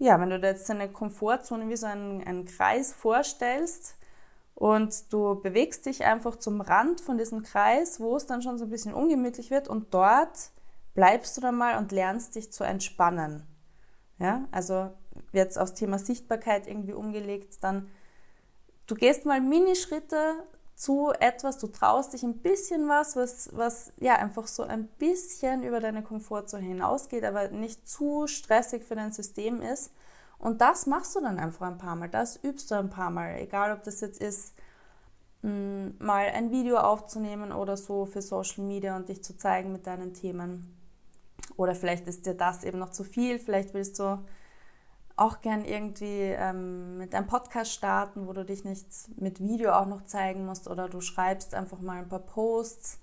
ja, 0.00 0.18
wenn 0.18 0.30
du 0.30 0.40
dir 0.40 0.48
jetzt 0.48 0.70
eine 0.70 0.88
Komfortzone 0.88 1.68
wie 1.68 1.76
so 1.76 1.86
einen, 1.86 2.24
einen 2.24 2.46
Kreis 2.46 2.92
vorstellst 2.92 3.96
und 4.54 5.12
du 5.12 5.40
bewegst 5.40 5.84
dich 5.84 6.04
einfach 6.06 6.36
zum 6.36 6.62
Rand 6.62 7.02
von 7.02 7.18
diesem 7.18 7.42
Kreis, 7.42 8.00
wo 8.00 8.16
es 8.16 8.24
dann 8.24 8.40
schon 8.40 8.56
so 8.56 8.64
ein 8.64 8.70
bisschen 8.70 8.94
ungemütlich 8.94 9.50
wird 9.50 9.68
und 9.68 9.92
dort 9.92 10.52
bleibst 10.94 11.36
du 11.36 11.42
dann 11.42 11.56
mal 11.56 11.76
und 11.76 11.92
lernst 11.92 12.34
dich 12.34 12.50
zu 12.50 12.64
entspannen. 12.64 13.46
Ja, 14.18 14.48
also 14.50 14.90
jetzt 15.32 15.58
aufs 15.58 15.74
Thema 15.74 15.98
Sichtbarkeit 15.98 16.66
irgendwie 16.66 16.94
umgelegt, 16.94 17.62
dann 17.62 17.88
du 18.86 18.94
gehst 18.94 19.26
mal 19.26 19.42
Minischritte 19.42 20.44
zu 20.80 21.12
etwas, 21.20 21.58
du 21.58 21.66
traust 21.66 22.14
dich 22.14 22.22
ein 22.22 22.38
bisschen 22.38 22.88
was, 22.88 23.14
was, 23.14 23.50
was 23.52 23.92
ja 23.98 24.14
einfach 24.14 24.46
so 24.46 24.62
ein 24.62 24.86
bisschen 24.98 25.62
über 25.62 25.78
deine 25.78 26.02
Komfortzone 26.02 26.62
hinausgeht, 26.62 27.22
aber 27.22 27.48
nicht 27.48 27.86
zu 27.86 28.26
stressig 28.26 28.84
für 28.84 28.94
dein 28.94 29.12
System 29.12 29.60
ist. 29.60 29.92
Und 30.38 30.62
das 30.62 30.86
machst 30.86 31.14
du 31.14 31.20
dann 31.20 31.38
einfach 31.38 31.66
ein 31.66 31.76
paar 31.76 31.96
Mal, 31.96 32.08
das 32.08 32.42
übst 32.42 32.70
du 32.70 32.76
ein 32.76 32.88
paar 32.88 33.10
Mal, 33.10 33.36
egal 33.40 33.76
ob 33.76 33.84
das 33.84 34.00
jetzt 34.00 34.22
ist, 34.22 34.54
mm, 35.42 35.88
mal 35.98 36.28
ein 36.32 36.50
Video 36.50 36.78
aufzunehmen 36.78 37.52
oder 37.52 37.76
so 37.76 38.06
für 38.06 38.22
Social 38.22 38.64
Media 38.64 38.96
und 38.96 39.10
dich 39.10 39.22
zu 39.22 39.36
zeigen 39.36 39.72
mit 39.72 39.86
deinen 39.86 40.14
Themen. 40.14 40.74
Oder 41.58 41.74
vielleicht 41.74 42.08
ist 42.08 42.24
dir 42.24 42.34
das 42.34 42.64
eben 42.64 42.78
noch 42.78 42.90
zu 42.90 43.04
viel, 43.04 43.38
vielleicht 43.38 43.74
willst 43.74 43.98
du 43.98 44.18
auch 45.20 45.42
gern 45.42 45.64
irgendwie 45.64 46.34
ähm, 46.34 46.96
mit 46.96 47.14
einem 47.14 47.26
Podcast 47.26 47.72
starten, 47.72 48.26
wo 48.26 48.32
du 48.32 48.44
dich 48.44 48.64
nicht 48.64 48.86
mit 49.16 49.38
Video 49.38 49.72
auch 49.72 49.86
noch 49.86 50.06
zeigen 50.06 50.46
musst 50.46 50.66
oder 50.66 50.88
du 50.88 51.00
schreibst 51.00 51.54
einfach 51.54 51.80
mal 51.80 51.98
ein 51.98 52.08
paar 52.08 52.20
Posts, 52.20 52.98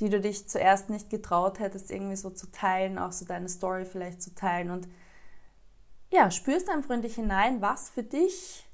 die 0.00 0.08
du 0.08 0.20
dich 0.20 0.48
zuerst 0.48 0.90
nicht 0.90 1.10
getraut 1.10 1.60
hättest, 1.60 1.92
irgendwie 1.92 2.16
so 2.16 2.30
zu 2.30 2.50
teilen, 2.50 2.98
auch 2.98 3.12
so 3.12 3.24
deine 3.24 3.48
Story 3.48 3.84
vielleicht 3.84 4.20
zu 4.20 4.34
teilen 4.34 4.70
und 4.70 4.88
ja, 6.10 6.30
spürst 6.30 6.68
einfach 6.68 6.90
in 6.90 7.02
dich 7.02 7.14
hinein, 7.14 7.62
was 7.62 7.88
für 7.88 8.02
dich 8.02 8.68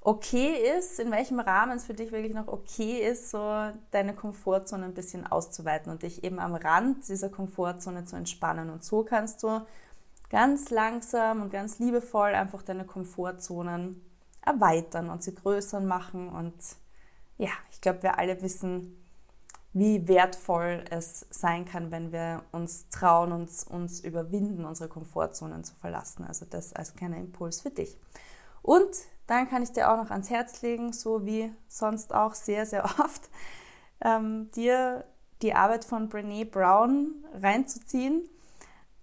okay 0.00 0.54
ist, 0.78 1.00
in 1.00 1.10
welchem 1.10 1.40
Rahmen 1.40 1.76
es 1.76 1.84
für 1.84 1.94
dich 1.94 2.12
wirklich 2.12 2.34
noch 2.34 2.48
okay 2.48 2.98
ist, 3.08 3.30
so 3.30 3.70
deine 3.90 4.14
Komfortzone 4.14 4.84
ein 4.84 4.94
bisschen 4.94 5.26
auszuweiten 5.26 5.90
und 5.90 6.02
dich 6.02 6.22
eben 6.24 6.38
am 6.38 6.54
Rand 6.54 7.08
dieser 7.08 7.28
Komfortzone 7.28 8.04
zu 8.04 8.16
entspannen. 8.16 8.70
Und 8.70 8.84
so 8.84 9.04
kannst 9.04 9.42
du 9.42 9.60
ganz 10.32 10.70
langsam 10.70 11.42
und 11.42 11.52
ganz 11.52 11.78
liebevoll 11.78 12.34
einfach 12.34 12.62
deine 12.62 12.86
Komfortzonen 12.86 14.00
erweitern 14.40 15.10
und 15.10 15.22
sie 15.22 15.34
größer 15.34 15.80
machen. 15.80 16.30
Und 16.30 16.54
ja, 17.36 17.50
ich 17.70 17.82
glaube, 17.82 18.02
wir 18.02 18.18
alle 18.18 18.40
wissen, 18.40 18.96
wie 19.74 20.08
wertvoll 20.08 20.84
es 20.90 21.26
sein 21.30 21.66
kann, 21.66 21.90
wenn 21.90 22.12
wir 22.12 22.42
uns 22.50 22.88
trauen, 22.88 23.30
uns, 23.30 23.62
uns 23.64 24.00
überwinden, 24.00 24.64
unsere 24.64 24.88
Komfortzonen 24.88 25.64
zu 25.64 25.74
verlassen. 25.74 26.24
Also 26.24 26.46
das 26.48 26.72
als 26.72 26.94
kleiner 26.94 27.18
Impuls 27.18 27.60
für 27.60 27.70
dich. 27.70 27.98
Und 28.62 28.88
dann 29.26 29.48
kann 29.50 29.62
ich 29.62 29.72
dir 29.72 29.92
auch 29.92 29.98
noch 29.98 30.10
ans 30.10 30.30
Herz 30.30 30.62
legen, 30.62 30.94
so 30.94 31.26
wie 31.26 31.52
sonst 31.68 32.14
auch 32.14 32.34
sehr, 32.34 32.64
sehr 32.64 32.84
oft, 32.98 33.28
ähm, 34.00 34.50
dir 34.52 35.04
die 35.42 35.52
Arbeit 35.52 35.84
von 35.84 36.08
Brene 36.08 36.46
Brown 36.46 37.22
reinzuziehen. 37.34 38.28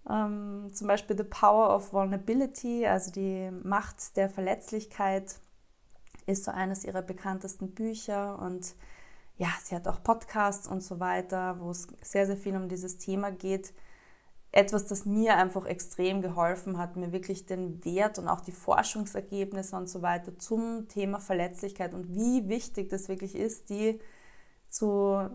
Ähm, 0.09 0.71
zum 0.73 0.87
Beispiel 0.87 1.17
The 1.17 1.23
Power 1.23 1.75
of 1.75 1.93
Vulnerability, 1.93 2.85
also 2.85 3.11
die 3.11 3.51
Macht 3.63 4.17
der 4.17 4.29
Verletzlichkeit, 4.29 5.39
ist 6.25 6.45
so 6.45 6.51
eines 6.51 6.83
ihrer 6.83 7.01
bekanntesten 7.01 7.71
Bücher 7.71 8.39
und 8.39 8.75
ja, 9.37 9.49
sie 9.63 9.75
hat 9.75 9.87
auch 9.87 10.03
Podcasts 10.03 10.67
und 10.67 10.81
so 10.81 10.99
weiter, 10.99 11.57
wo 11.59 11.71
es 11.71 11.87
sehr, 12.01 12.25
sehr 12.25 12.37
viel 12.37 12.55
um 12.55 12.67
dieses 12.67 12.97
Thema 12.97 13.31
geht. 13.31 13.73
Etwas, 14.51 14.87
das 14.87 15.05
mir 15.05 15.37
einfach 15.37 15.65
extrem 15.65 16.21
geholfen 16.21 16.77
hat, 16.77 16.95
mir 16.97 17.11
wirklich 17.11 17.45
den 17.45 17.85
Wert 17.85 18.19
und 18.19 18.27
auch 18.27 18.41
die 18.41 18.51
Forschungsergebnisse 18.51 19.75
und 19.75 19.87
so 19.87 20.01
weiter 20.01 20.37
zum 20.39 20.87
Thema 20.89 21.19
Verletzlichkeit 21.19 21.93
und 21.93 22.15
wie 22.15 22.49
wichtig 22.49 22.89
das 22.89 23.07
wirklich 23.09 23.35
ist, 23.35 23.69
die 23.69 23.99
zu, 24.69 25.29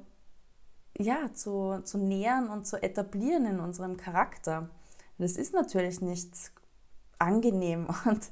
ja, 0.98 1.32
zu, 1.32 1.80
zu 1.84 1.98
nähern 1.98 2.48
und 2.48 2.66
zu 2.66 2.82
etablieren 2.82 3.46
in 3.46 3.60
unserem 3.60 3.96
Charakter. 3.96 4.70
Das 5.18 5.32
ist 5.32 5.54
natürlich 5.54 6.00
nicht 6.00 6.52
angenehm 7.18 7.88
und 8.04 8.30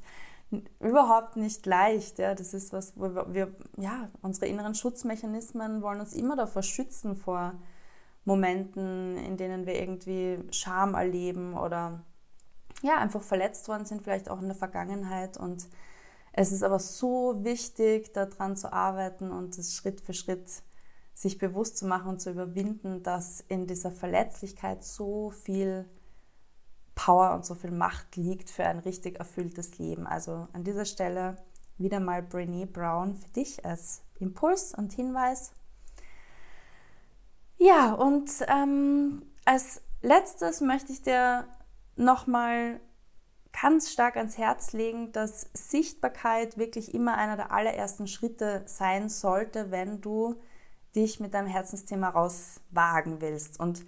überhaupt 0.81 1.37
nicht 1.37 1.65
leicht. 1.67 2.19
Ja. 2.19 2.35
Das 2.35 2.55
ist 2.55 2.73
was, 2.73 2.97
wo 2.97 3.15
wir, 3.33 3.55
ja, 3.77 4.11
unsere 4.21 4.47
inneren 4.47 4.75
Schutzmechanismen 4.75 5.83
wollen 5.83 6.01
uns 6.01 6.13
immer 6.13 6.37
davor 6.37 6.63
schützen, 6.63 7.17
vor 7.17 7.55
Momenten, 8.25 9.17
in 9.17 9.37
denen 9.37 9.67
wir 9.67 9.81
irgendwie 9.81 10.39
Scham 10.53 10.95
erleben 10.95 11.55
oder 11.55 12.05
ja, 12.83 12.99
einfach 12.99 13.23
verletzt 13.23 13.69
worden 13.69 13.85
sind, 13.85 14.03
vielleicht 14.03 14.29
auch 14.29 14.41
in 14.41 14.49
der 14.49 14.57
Vergangenheit. 14.57 15.37
Und 15.37 15.67
es 16.33 16.53
ist 16.53 16.63
aber 16.63 16.79
so 16.79 17.45
wichtig, 17.45 18.13
daran 18.13 18.57
zu 18.57 18.73
arbeiten 18.73 19.31
und 19.31 19.59
es 19.59 19.75
Schritt 19.75 20.01
für 20.01 20.15
Schritt 20.15 20.63
sich 21.15 21.39
bewusst 21.39 21.77
zu 21.77 21.87
machen 21.87 22.09
und 22.09 22.21
zu 22.21 22.31
überwinden, 22.31 23.03
dass 23.03 23.41
in 23.41 23.67
dieser 23.67 23.91
Verletzlichkeit 23.91 24.85
so 24.85 25.31
viel 25.31 25.89
Power 26.95 27.35
und 27.35 27.45
so 27.45 27.55
viel 27.55 27.71
Macht 27.71 28.17
liegt 28.17 28.51
für 28.51 28.65
ein 28.65 28.79
richtig 28.79 29.19
erfülltes 29.19 29.79
Leben. 29.79 30.07
Also 30.07 30.49
an 30.53 30.65
dieser 30.65 30.85
Stelle 30.85 31.37
wieder 31.79 32.01
mal 32.01 32.23
Brene 32.23 32.67
Brown 32.67 33.15
für 33.15 33.29
dich 33.29 33.65
als 33.65 34.03
Impuls 34.19 34.75
und 34.75 34.93
Hinweis. 34.93 35.53
Ja, 37.59 37.93
und 37.93 38.31
ähm, 38.49 39.23
als 39.45 39.83
letztes 40.03 40.61
möchte 40.61 40.93
ich 40.93 41.03
dir 41.03 41.47
nochmal 41.97 42.81
ganz 43.61 43.91
stark 43.91 44.17
ans 44.17 44.39
Herz 44.39 44.73
legen, 44.73 45.13
dass 45.13 45.51
Sichtbarkeit 45.53 46.57
wirklich 46.59 46.95
immer 46.95 47.17
einer 47.17 47.37
der 47.37 47.53
allerersten 47.53 48.07
Schritte 48.07 48.63
sein 48.67 49.09
sollte, 49.09 49.71
wenn 49.71 50.01
du 50.01 50.37
dich 50.95 51.21
mit 51.21 51.35
deinem 51.35 51.47
Herzensthema 51.47 52.11
rauswagen 52.11 53.21
willst. 53.21 53.59
Und 53.59 53.85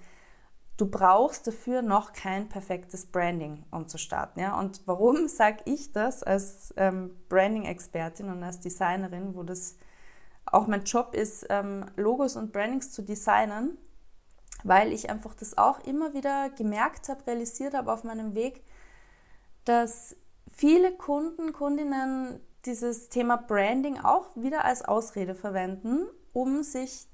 du 0.76 0.90
brauchst 0.90 1.46
dafür 1.46 1.82
noch 1.82 2.12
kein 2.12 2.48
perfektes 2.48 3.06
Branding, 3.06 3.64
um 3.70 3.88
zu 3.88 3.98
starten. 3.98 4.40
Ja? 4.40 4.58
Und 4.58 4.82
warum 4.86 5.28
sage 5.28 5.58
ich 5.64 5.92
das 5.92 6.22
als 6.22 6.74
ähm, 6.76 7.16
Branding-Expertin 7.28 8.28
und 8.28 8.42
als 8.42 8.60
Designerin, 8.60 9.34
wo 9.34 9.42
das 9.42 9.76
auch 10.46 10.66
mein 10.66 10.84
Job 10.84 11.14
ist, 11.14 11.46
ähm, 11.48 11.86
Logos 11.96 12.36
und 12.36 12.52
Brandings 12.52 12.92
zu 12.92 13.02
designen? 13.02 13.78
Weil 14.62 14.92
ich 14.92 15.10
einfach 15.10 15.34
das 15.34 15.58
auch 15.58 15.80
immer 15.80 16.14
wieder 16.14 16.48
gemerkt 16.50 17.08
habe, 17.08 17.26
realisiert 17.26 17.74
habe 17.74 17.92
auf 17.92 18.02
meinem 18.02 18.34
Weg, 18.34 18.62
dass 19.64 20.16
viele 20.50 20.92
Kunden, 20.92 21.52
Kundinnen 21.52 22.40
dieses 22.64 23.10
Thema 23.10 23.36
Branding 23.36 23.98
auch 24.00 24.34
wieder 24.36 24.64
als 24.64 24.82
Ausrede 24.82 25.34
verwenden, 25.34 26.06
um 26.34 26.62
sich 26.62 27.08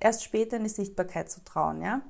erst 0.00 0.24
später 0.24 0.56
in 0.56 0.64
die 0.64 0.68
Sichtbarkeit 0.68 1.30
zu 1.30 1.44
trauen. 1.44 1.80
Ja? 1.80 2.02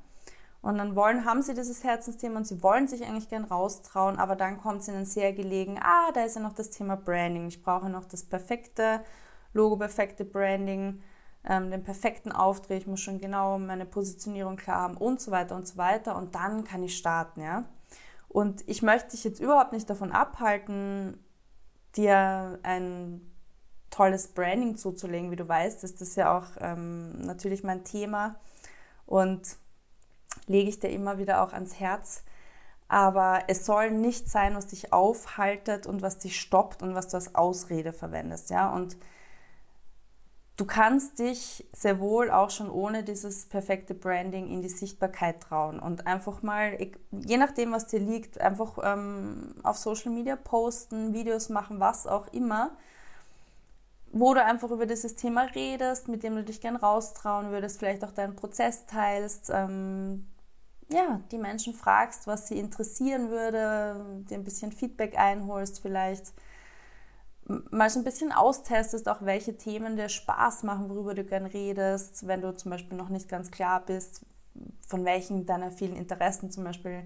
Und 0.63 0.79
dann 0.79 0.97
wollen, 0.97 1.25
haben 1.25 1.43
sie 1.43 1.55
dieses 1.55 1.85
Herzensthema 1.85 2.39
und 2.39 2.47
sie 2.47 2.63
wollen 2.63 2.89
sich 2.89 3.05
eigentlich 3.05 3.29
gern 3.29 3.45
raustrauen, 3.45 4.19
aber 4.19 4.37
dann 4.37 4.59
kommt 4.59 4.81
es 4.81 4.89
ihnen 4.89 5.05
sehr 5.05 5.33
gelegen, 5.33 5.79
ah, 5.83 6.13
da 6.13 6.25
ist 6.25 6.37
ja 6.37 6.41
noch 6.41 6.55
das 6.55 6.71
Thema 6.71 6.97
Branding. 6.97 7.49
Ich 7.49 7.63
brauche 7.63 7.91
noch 7.91 8.07
das 8.07 8.23
perfekte 8.23 9.03
Logo, 9.53 9.77
perfekte 9.77 10.25
Branding, 10.25 11.03
ähm, 11.45 11.71
den 11.71 11.83
perfekten 11.83 12.31
Auftritt, 12.31 12.83
ich 12.83 12.87
muss 12.87 13.01
schon 13.01 13.19
genau 13.19 13.59
meine 13.59 13.85
Positionierung 13.85 14.57
klar 14.57 14.83
haben 14.83 14.97
und 14.97 15.21
so 15.21 15.33
weiter 15.33 15.57
und 15.57 15.67
so 15.67 15.77
weiter. 15.77 16.17
Und 16.17 16.37
dann 16.37 16.63
kann 16.63 16.83
ich 16.85 16.97
starten, 16.97 17.43
ja. 17.43 17.65
Und 18.29 18.67
ich 18.69 18.83
möchte 18.83 19.11
dich 19.11 19.25
jetzt 19.25 19.41
überhaupt 19.41 19.73
nicht 19.73 19.91
davon 19.91 20.13
abhalten, 20.13 21.19
dir 21.97 22.61
ein 22.63 23.32
tolles 23.93 24.29
Branding 24.29 24.77
zuzulegen, 24.77 25.31
wie 25.31 25.37
du 25.37 25.47
weißt, 25.47 25.85
ist 25.85 26.01
das 26.01 26.17
ja 26.17 26.37
auch 26.37 26.47
ähm, 26.61 27.21
natürlich 27.21 27.63
mein 27.63 27.85
Thema. 27.85 28.35
Und 29.07 29.57
lege 30.47 30.69
ich 30.69 30.81
dir 30.81 30.89
immer 30.89 31.19
wieder 31.19 31.43
auch 31.43 31.53
ans 31.53 31.79
Herz. 31.79 32.25
Aber 32.89 33.45
es 33.49 33.65
soll 33.65 33.91
nicht 33.91 34.29
sein, 34.29 34.55
was 34.55 34.67
dich 34.67 34.93
aufhaltet 34.93 35.87
und 35.87 36.03
was 36.03 36.19
dich 36.19 36.41
stoppt 36.41 36.83
und 36.83 36.95
was 36.95 37.09
du 37.09 37.17
als 37.17 37.35
Ausrede 37.35 37.93
verwendest. 37.93 38.51
Ja? 38.51 38.73
Und 38.73 38.97
du 40.57 40.67
kannst 40.67 41.19
dich 41.19 41.67
sehr 41.73 42.01
wohl 42.01 42.31
auch 42.31 42.51
schon 42.51 42.71
ohne 42.71 43.03
dieses 43.03 43.47
perfekte 43.47 43.95
Branding 43.95 44.49
in 44.49 44.63
die 44.63 44.69
Sichtbarkeit 44.69 45.41
trauen 45.41 45.81
und 45.81 46.07
einfach 46.07 46.43
mal, 46.43 46.79
je 47.11 47.37
nachdem, 47.37 47.73
was 47.73 47.87
dir 47.87 48.01
liegt, 48.01 48.41
einfach 48.41 48.79
ähm, 48.83 49.55
auf 49.63 49.77
Social 49.77 50.13
Media 50.13 50.37
posten, 50.37 51.15
Videos 51.15 51.49
machen, 51.49 51.81
was 51.81 52.07
auch 52.07 52.27
immer 52.33 52.77
wo 54.13 54.35
du 54.35 54.45
einfach 54.45 54.71
über 54.71 54.87
dieses 54.87 55.17
Thema 55.17 55.43
redest, 55.55 56.09
mit 56.09 56.23
dem 56.23 56.37
du 56.37 56.45
dich 56.45 56.61
gern 56.61 56.77
raustrauen 56.77 57.51
würdest, 57.51 57.79
vielleicht 57.79 58.05
auch 58.05 58.13
deinen 58.13 58.37
Prozess 58.37 58.87
teilst, 58.87 59.51
ähm, 59.53 60.27
ja, 60.91 61.21
die 61.33 61.39
Menschen 61.39 61.73
fragst, 61.73 62.27
was 62.27 62.49
sie 62.49 62.59
interessieren 62.59 63.31
würde, 63.31 64.25
dir 64.29 64.37
ein 64.37 64.45
bisschen 64.45 64.71
Feedback 64.71 65.19
einholst, 65.19 65.81
vielleicht 65.81 66.33
mal 67.71 67.91
so 67.91 68.01
ein 68.01 68.05
bisschen 68.05 68.33
austestest, 68.33 69.09
auch 69.09 69.23
welche 69.23 69.57
Themen 69.57 69.97
dir 69.97 70.09
Spaß 70.09 70.63
machen, 70.63 70.91
worüber 70.91 71.15
du 71.15 71.25
gern 71.25 71.47
redest, 71.47 72.27
wenn 72.27 72.43
du 72.43 72.55
zum 72.55 72.71
Beispiel 72.71 72.97
noch 72.97 73.09
nicht 73.09 73.29
ganz 73.29 73.51
klar 73.51 73.83
bist, 73.85 74.25
von 74.87 75.05
welchen 75.05 75.47
deiner 75.47 75.71
vielen 75.71 75.97
Interessen 75.97 76.51
zum 76.51 76.65
Beispiel, 76.65 77.03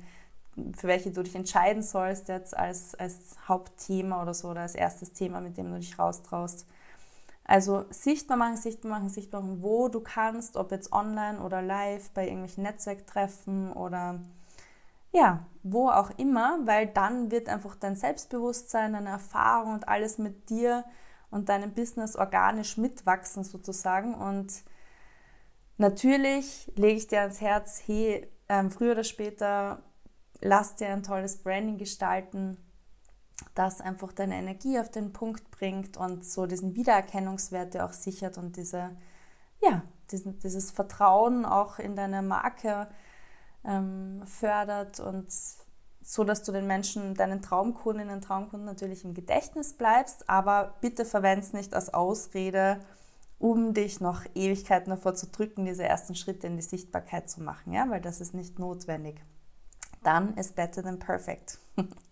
für 0.77 0.89
welche 0.89 1.11
du 1.13 1.23
dich 1.23 1.37
entscheiden 1.37 1.83
sollst 1.83 2.29
jetzt 2.29 2.57
als, 2.57 2.95
als 2.97 3.37
Hauptthema 3.47 4.23
oder 4.23 4.35
so 4.35 4.49
oder 4.51 4.63
als 4.63 4.75
erstes 4.75 5.13
Thema, 5.13 5.41
mit 5.41 5.57
dem 5.57 5.71
du 5.71 5.79
dich 5.79 5.99
raustraust. 5.99 6.67
Also 7.47 7.85
sichtbar 7.91 8.37
machen, 8.37 8.57
sichtbar 8.57 8.91
machen, 8.91 9.09
sichtbar 9.09 9.41
machen, 9.41 9.63
wo 9.63 9.89
du 9.89 10.01
kannst, 10.01 10.57
ob 10.57 10.73
jetzt 10.73 10.93
online 10.93 11.41
oder 11.41 11.63
live, 11.63 12.11
bei 12.11 12.25
irgendwelchen 12.25 12.65
Netzwerktreffen 12.65 13.73
oder 13.73 14.21
ja, 15.13 15.47
wo 15.63 15.89
auch 15.89 16.11
immer, 16.19 16.59
weil 16.65 16.89
dann 16.89 17.31
wird 17.31 17.49
einfach 17.49 17.77
dein 17.77 17.95
Selbstbewusstsein, 17.95 18.93
deine 18.93 19.11
Erfahrung 19.11 19.75
und 19.75 19.89
alles 19.89 20.19
mit 20.19 20.51
dir 20.51 20.85
und 21.31 21.49
deinem 21.49 21.73
Business 21.73 22.17
organisch 22.17 22.77
mitwachsen 22.77 23.45
sozusagen. 23.45 24.15
Und 24.15 24.53
natürlich 25.79 26.71
lege 26.75 26.99
ich 26.99 27.07
dir 27.07 27.21
ans 27.21 27.41
Herz, 27.41 27.83
hey, 27.87 28.29
ähm, 28.49 28.71
früher 28.71 28.93
oder 28.93 29.05
später 29.05 29.83
lass 30.41 30.77
dir 30.77 30.89
ein 30.89 31.03
tolles 31.03 31.43
Branding 31.43 31.79
gestalten 31.79 32.59
das 33.55 33.81
einfach 33.81 34.13
deine 34.13 34.37
Energie 34.37 34.79
auf 34.79 34.91
den 34.91 35.13
Punkt 35.13 35.51
bringt 35.51 35.97
und 35.97 36.25
so 36.25 36.47
diesen 36.47 36.75
Wiedererkennungswert 36.75 37.79
auch 37.81 37.93
sichert 37.93 38.39
und 38.39 38.57
diese, 38.57 38.91
ja, 39.63 39.83
diesen, 40.11 40.39
dieses 40.39 40.71
Vertrauen 40.71 41.45
auch 41.45 41.79
in 41.79 41.97
deine 41.97 42.23
Marke 42.23 42.89
ähm, 43.65 44.23
fördert 44.25 45.01
und 45.01 45.27
so, 46.03 46.23
dass 46.23 46.45
du 46.45 46.53
den 46.53 46.69
Menschen, 46.69 47.15
deinen 47.15 47.43
Traumkundinnen, 47.43 48.21
Traumkunden 48.21 48.65
natürlich 48.65 49.05
im 49.05 49.15
Gedächtnis 49.15 49.73
bleibst, 49.73 50.31
aber 50.31 50.77
bitte 50.81 51.05
verwende 51.05 51.45
es 51.45 51.53
nicht 51.53 51.75
als 51.75 51.93
Ausrede, 51.93 52.79
um 53.39 53.75
dich 53.75 54.01
noch 54.01 54.25
Ewigkeiten 54.35 54.91
davor 54.91 55.15
zu 55.15 55.27
drücken, 55.27 55.65
diese 55.65 55.85
ersten 55.85 56.15
Schritte 56.15 56.47
in 56.47 56.57
die 56.57 56.63
Sichtbarkeit 56.63 57.29
zu 57.29 57.43
machen, 57.43 57.73
ja, 57.73 57.91
weil 57.91 58.01
das 58.01 58.21
ist 58.21 58.35
nicht 58.35 58.59
notwendig. 58.59 59.21
Dann 60.05 60.35
ist 60.37 60.55
better 60.55 60.83
than 60.83 60.99
perfect. 60.99 61.59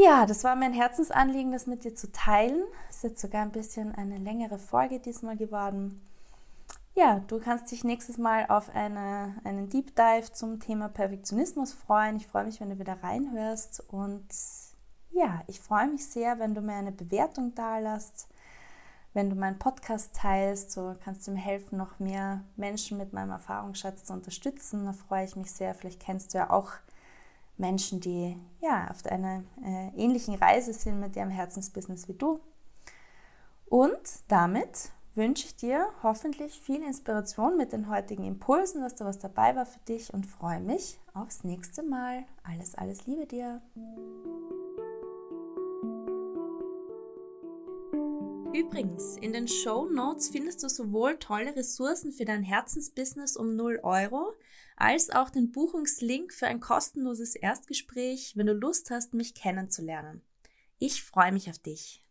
Ja, 0.00 0.26
das 0.26 0.44
war 0.44 0.54
mein 0.54 0.72
Herzensanliegen, 0.72 1.50
das 1.50 1.66
mit 1.66 1.82
dir 1.82 1.94
zu 1.94 2.12
teilen. 2.12 2.62
Ist 2.88 3.02
jetzt 3.02 3.20
sogar 3.20 3.42
ein 3.42 3.50
bisschen 3.50 3.94
eine 3.94 4.18
längere 4.18 4.58
Folge 4.58 5.00
diesmal 5.00 5.36
geworden. 5.36 6.00
Ja, 6.94 7.20
du 7.26 7.40
kannst 7.40 7.70
dich 7.72 7.82
nächstes 7.82 8.16
Mal 8.16 8.46
auf 8.48 8.74
eine, 8.74 9.34
einen 9.42 9.68
Deep 9.68 9.96
Dive 9.96 10.32
zum 10.32 10.60
Thema 10.60 10.88
Perfektionismus 10.88 11.72
freuen. 11.72 12.16
Ich 12.16 12.26
freue 12.28 12.44
mich, 12.44 12.60
wenn 12.60 12.70
du 12.70 12.78
wieder 12.78 13.02
reinhörst. 13.02 13.82
Und 13.88 14.28
ja, 15.10 15.42
ich 15.48 15.60
freue 15.60 15.88
mich 15.88 16.06
sehr, 16.06 16.38
wenn 16.38 16.54
du 16.54 16.60
mir 16.60 16.74
eine 16.74 16.92
Bewertung 16.92 17.54
da 17.54 17.78
lässt 17.78 18.28
wenn 19.14 19.30
du 19.30 19.36
meinen 19.36 19.58
Podcast 19.58 20.14
teilst, 20.14 20.70
so 20.70 20.94
kannst 21.02 21.26
du 21.26 21.32
mir 21.32 21.40
helfen, 21.40 21.76
noch 21.76 21.98
mehr 21.98 22.44
Menschen 22.56 22.98
mit 22.98 23.12
meinem 23.12 23.30
Erfahrungsschatz 23.30 24.04
zu 24.04 24.12
unterstützen. 24.12 24.84
Da 24.84 24.92
freue 24.92 25.24
ich 25.24 25.34
mich 25.34 25.50
sehr. 25.50 25.74
Vielleicht 25.74 26.00
kennst 26.00 26.34
du 26.34 26.38
ja 26.38 26.50
auch 26.50 26.72
Menschen, 27.58 28.00
die 28.00 28.36
ja 28.60 28.88
auf 28.90 29.04
einer 29.06 29.44
äh, 29.64 29.88
ähnlichen 29.96 30.34
Reise 30.34 30.72
sind 30.72 31.00
mit 31.00 31.16
ihrem 31.16 31.30
Herzensbusiness 31.30 32.08
wie 32.08 32.14
du. 32.14 32.40
Und 33.66 34.00
damit 34.28 34.90
wünsche 35.14 35.46
ich 35.46 35.56
dir 35.56 35.88
hoffentlich 36.02 36.60
viel 36.60 36.82
Inspiration 36.82 37.56
mit 37.56 37.72
den 37.72 37.90
heutigen 37.90 38.24
Impulsen, 38.24 38.80
dass 38.80 38.94
da 38.94 39.04
was 39.04 39.18
dabei 39.18 39.56
war 39.56 39.66
für 39.66 39.80
dich 39.80 40.14
und 40.14 40.26
freue 40.26 40.60
mich 40.60 41.00
aufs 41.12 41.44
nächste 41.44 41.82
Mal. 41.82 42.24
Alles, 42.44 42.76
alles 42.76 43.06
Liebe 43.06 43.26
dir. 43.26 43.60
Übrigens, 48.54 49.16
in 49.18 49.32
den 49.32 49.46
Show 49.46 49.88
Notes 49.90 50.30
findest 50.30 50.62
du 50.62 50.68
sowohl 50.68 51.18
tolle 51.18 51.54
Ressourcen 51.54 52.12
für 52.12 52.24
dein 52.24 52.42
Herzensbusiness 52.42 53.36
um 53.36 53.56
0 53.56 53.80
Euro, 53.82 54.32
als 54.78 55.10
auch 55.10 55.30
den 55.30 55.50
Buchungslink 55.50 56.32
für 56.32 56.46
ein 56.46 56.60
kostenloses 56.60 57.34
Erstgespräch, 57.34 58.36
wenn 58.36 58.46
du 58.46 58.52
Lust 58.54 58.90
hast, 58.90 59.12
mich 59.12 59.34
kennenzulernen. 59.34 60.22
Ich 60.78 61.02
freue 61.02 61.32
mich 61.32 61.50
auf 61.50 61.58
dich. 61.58 62.02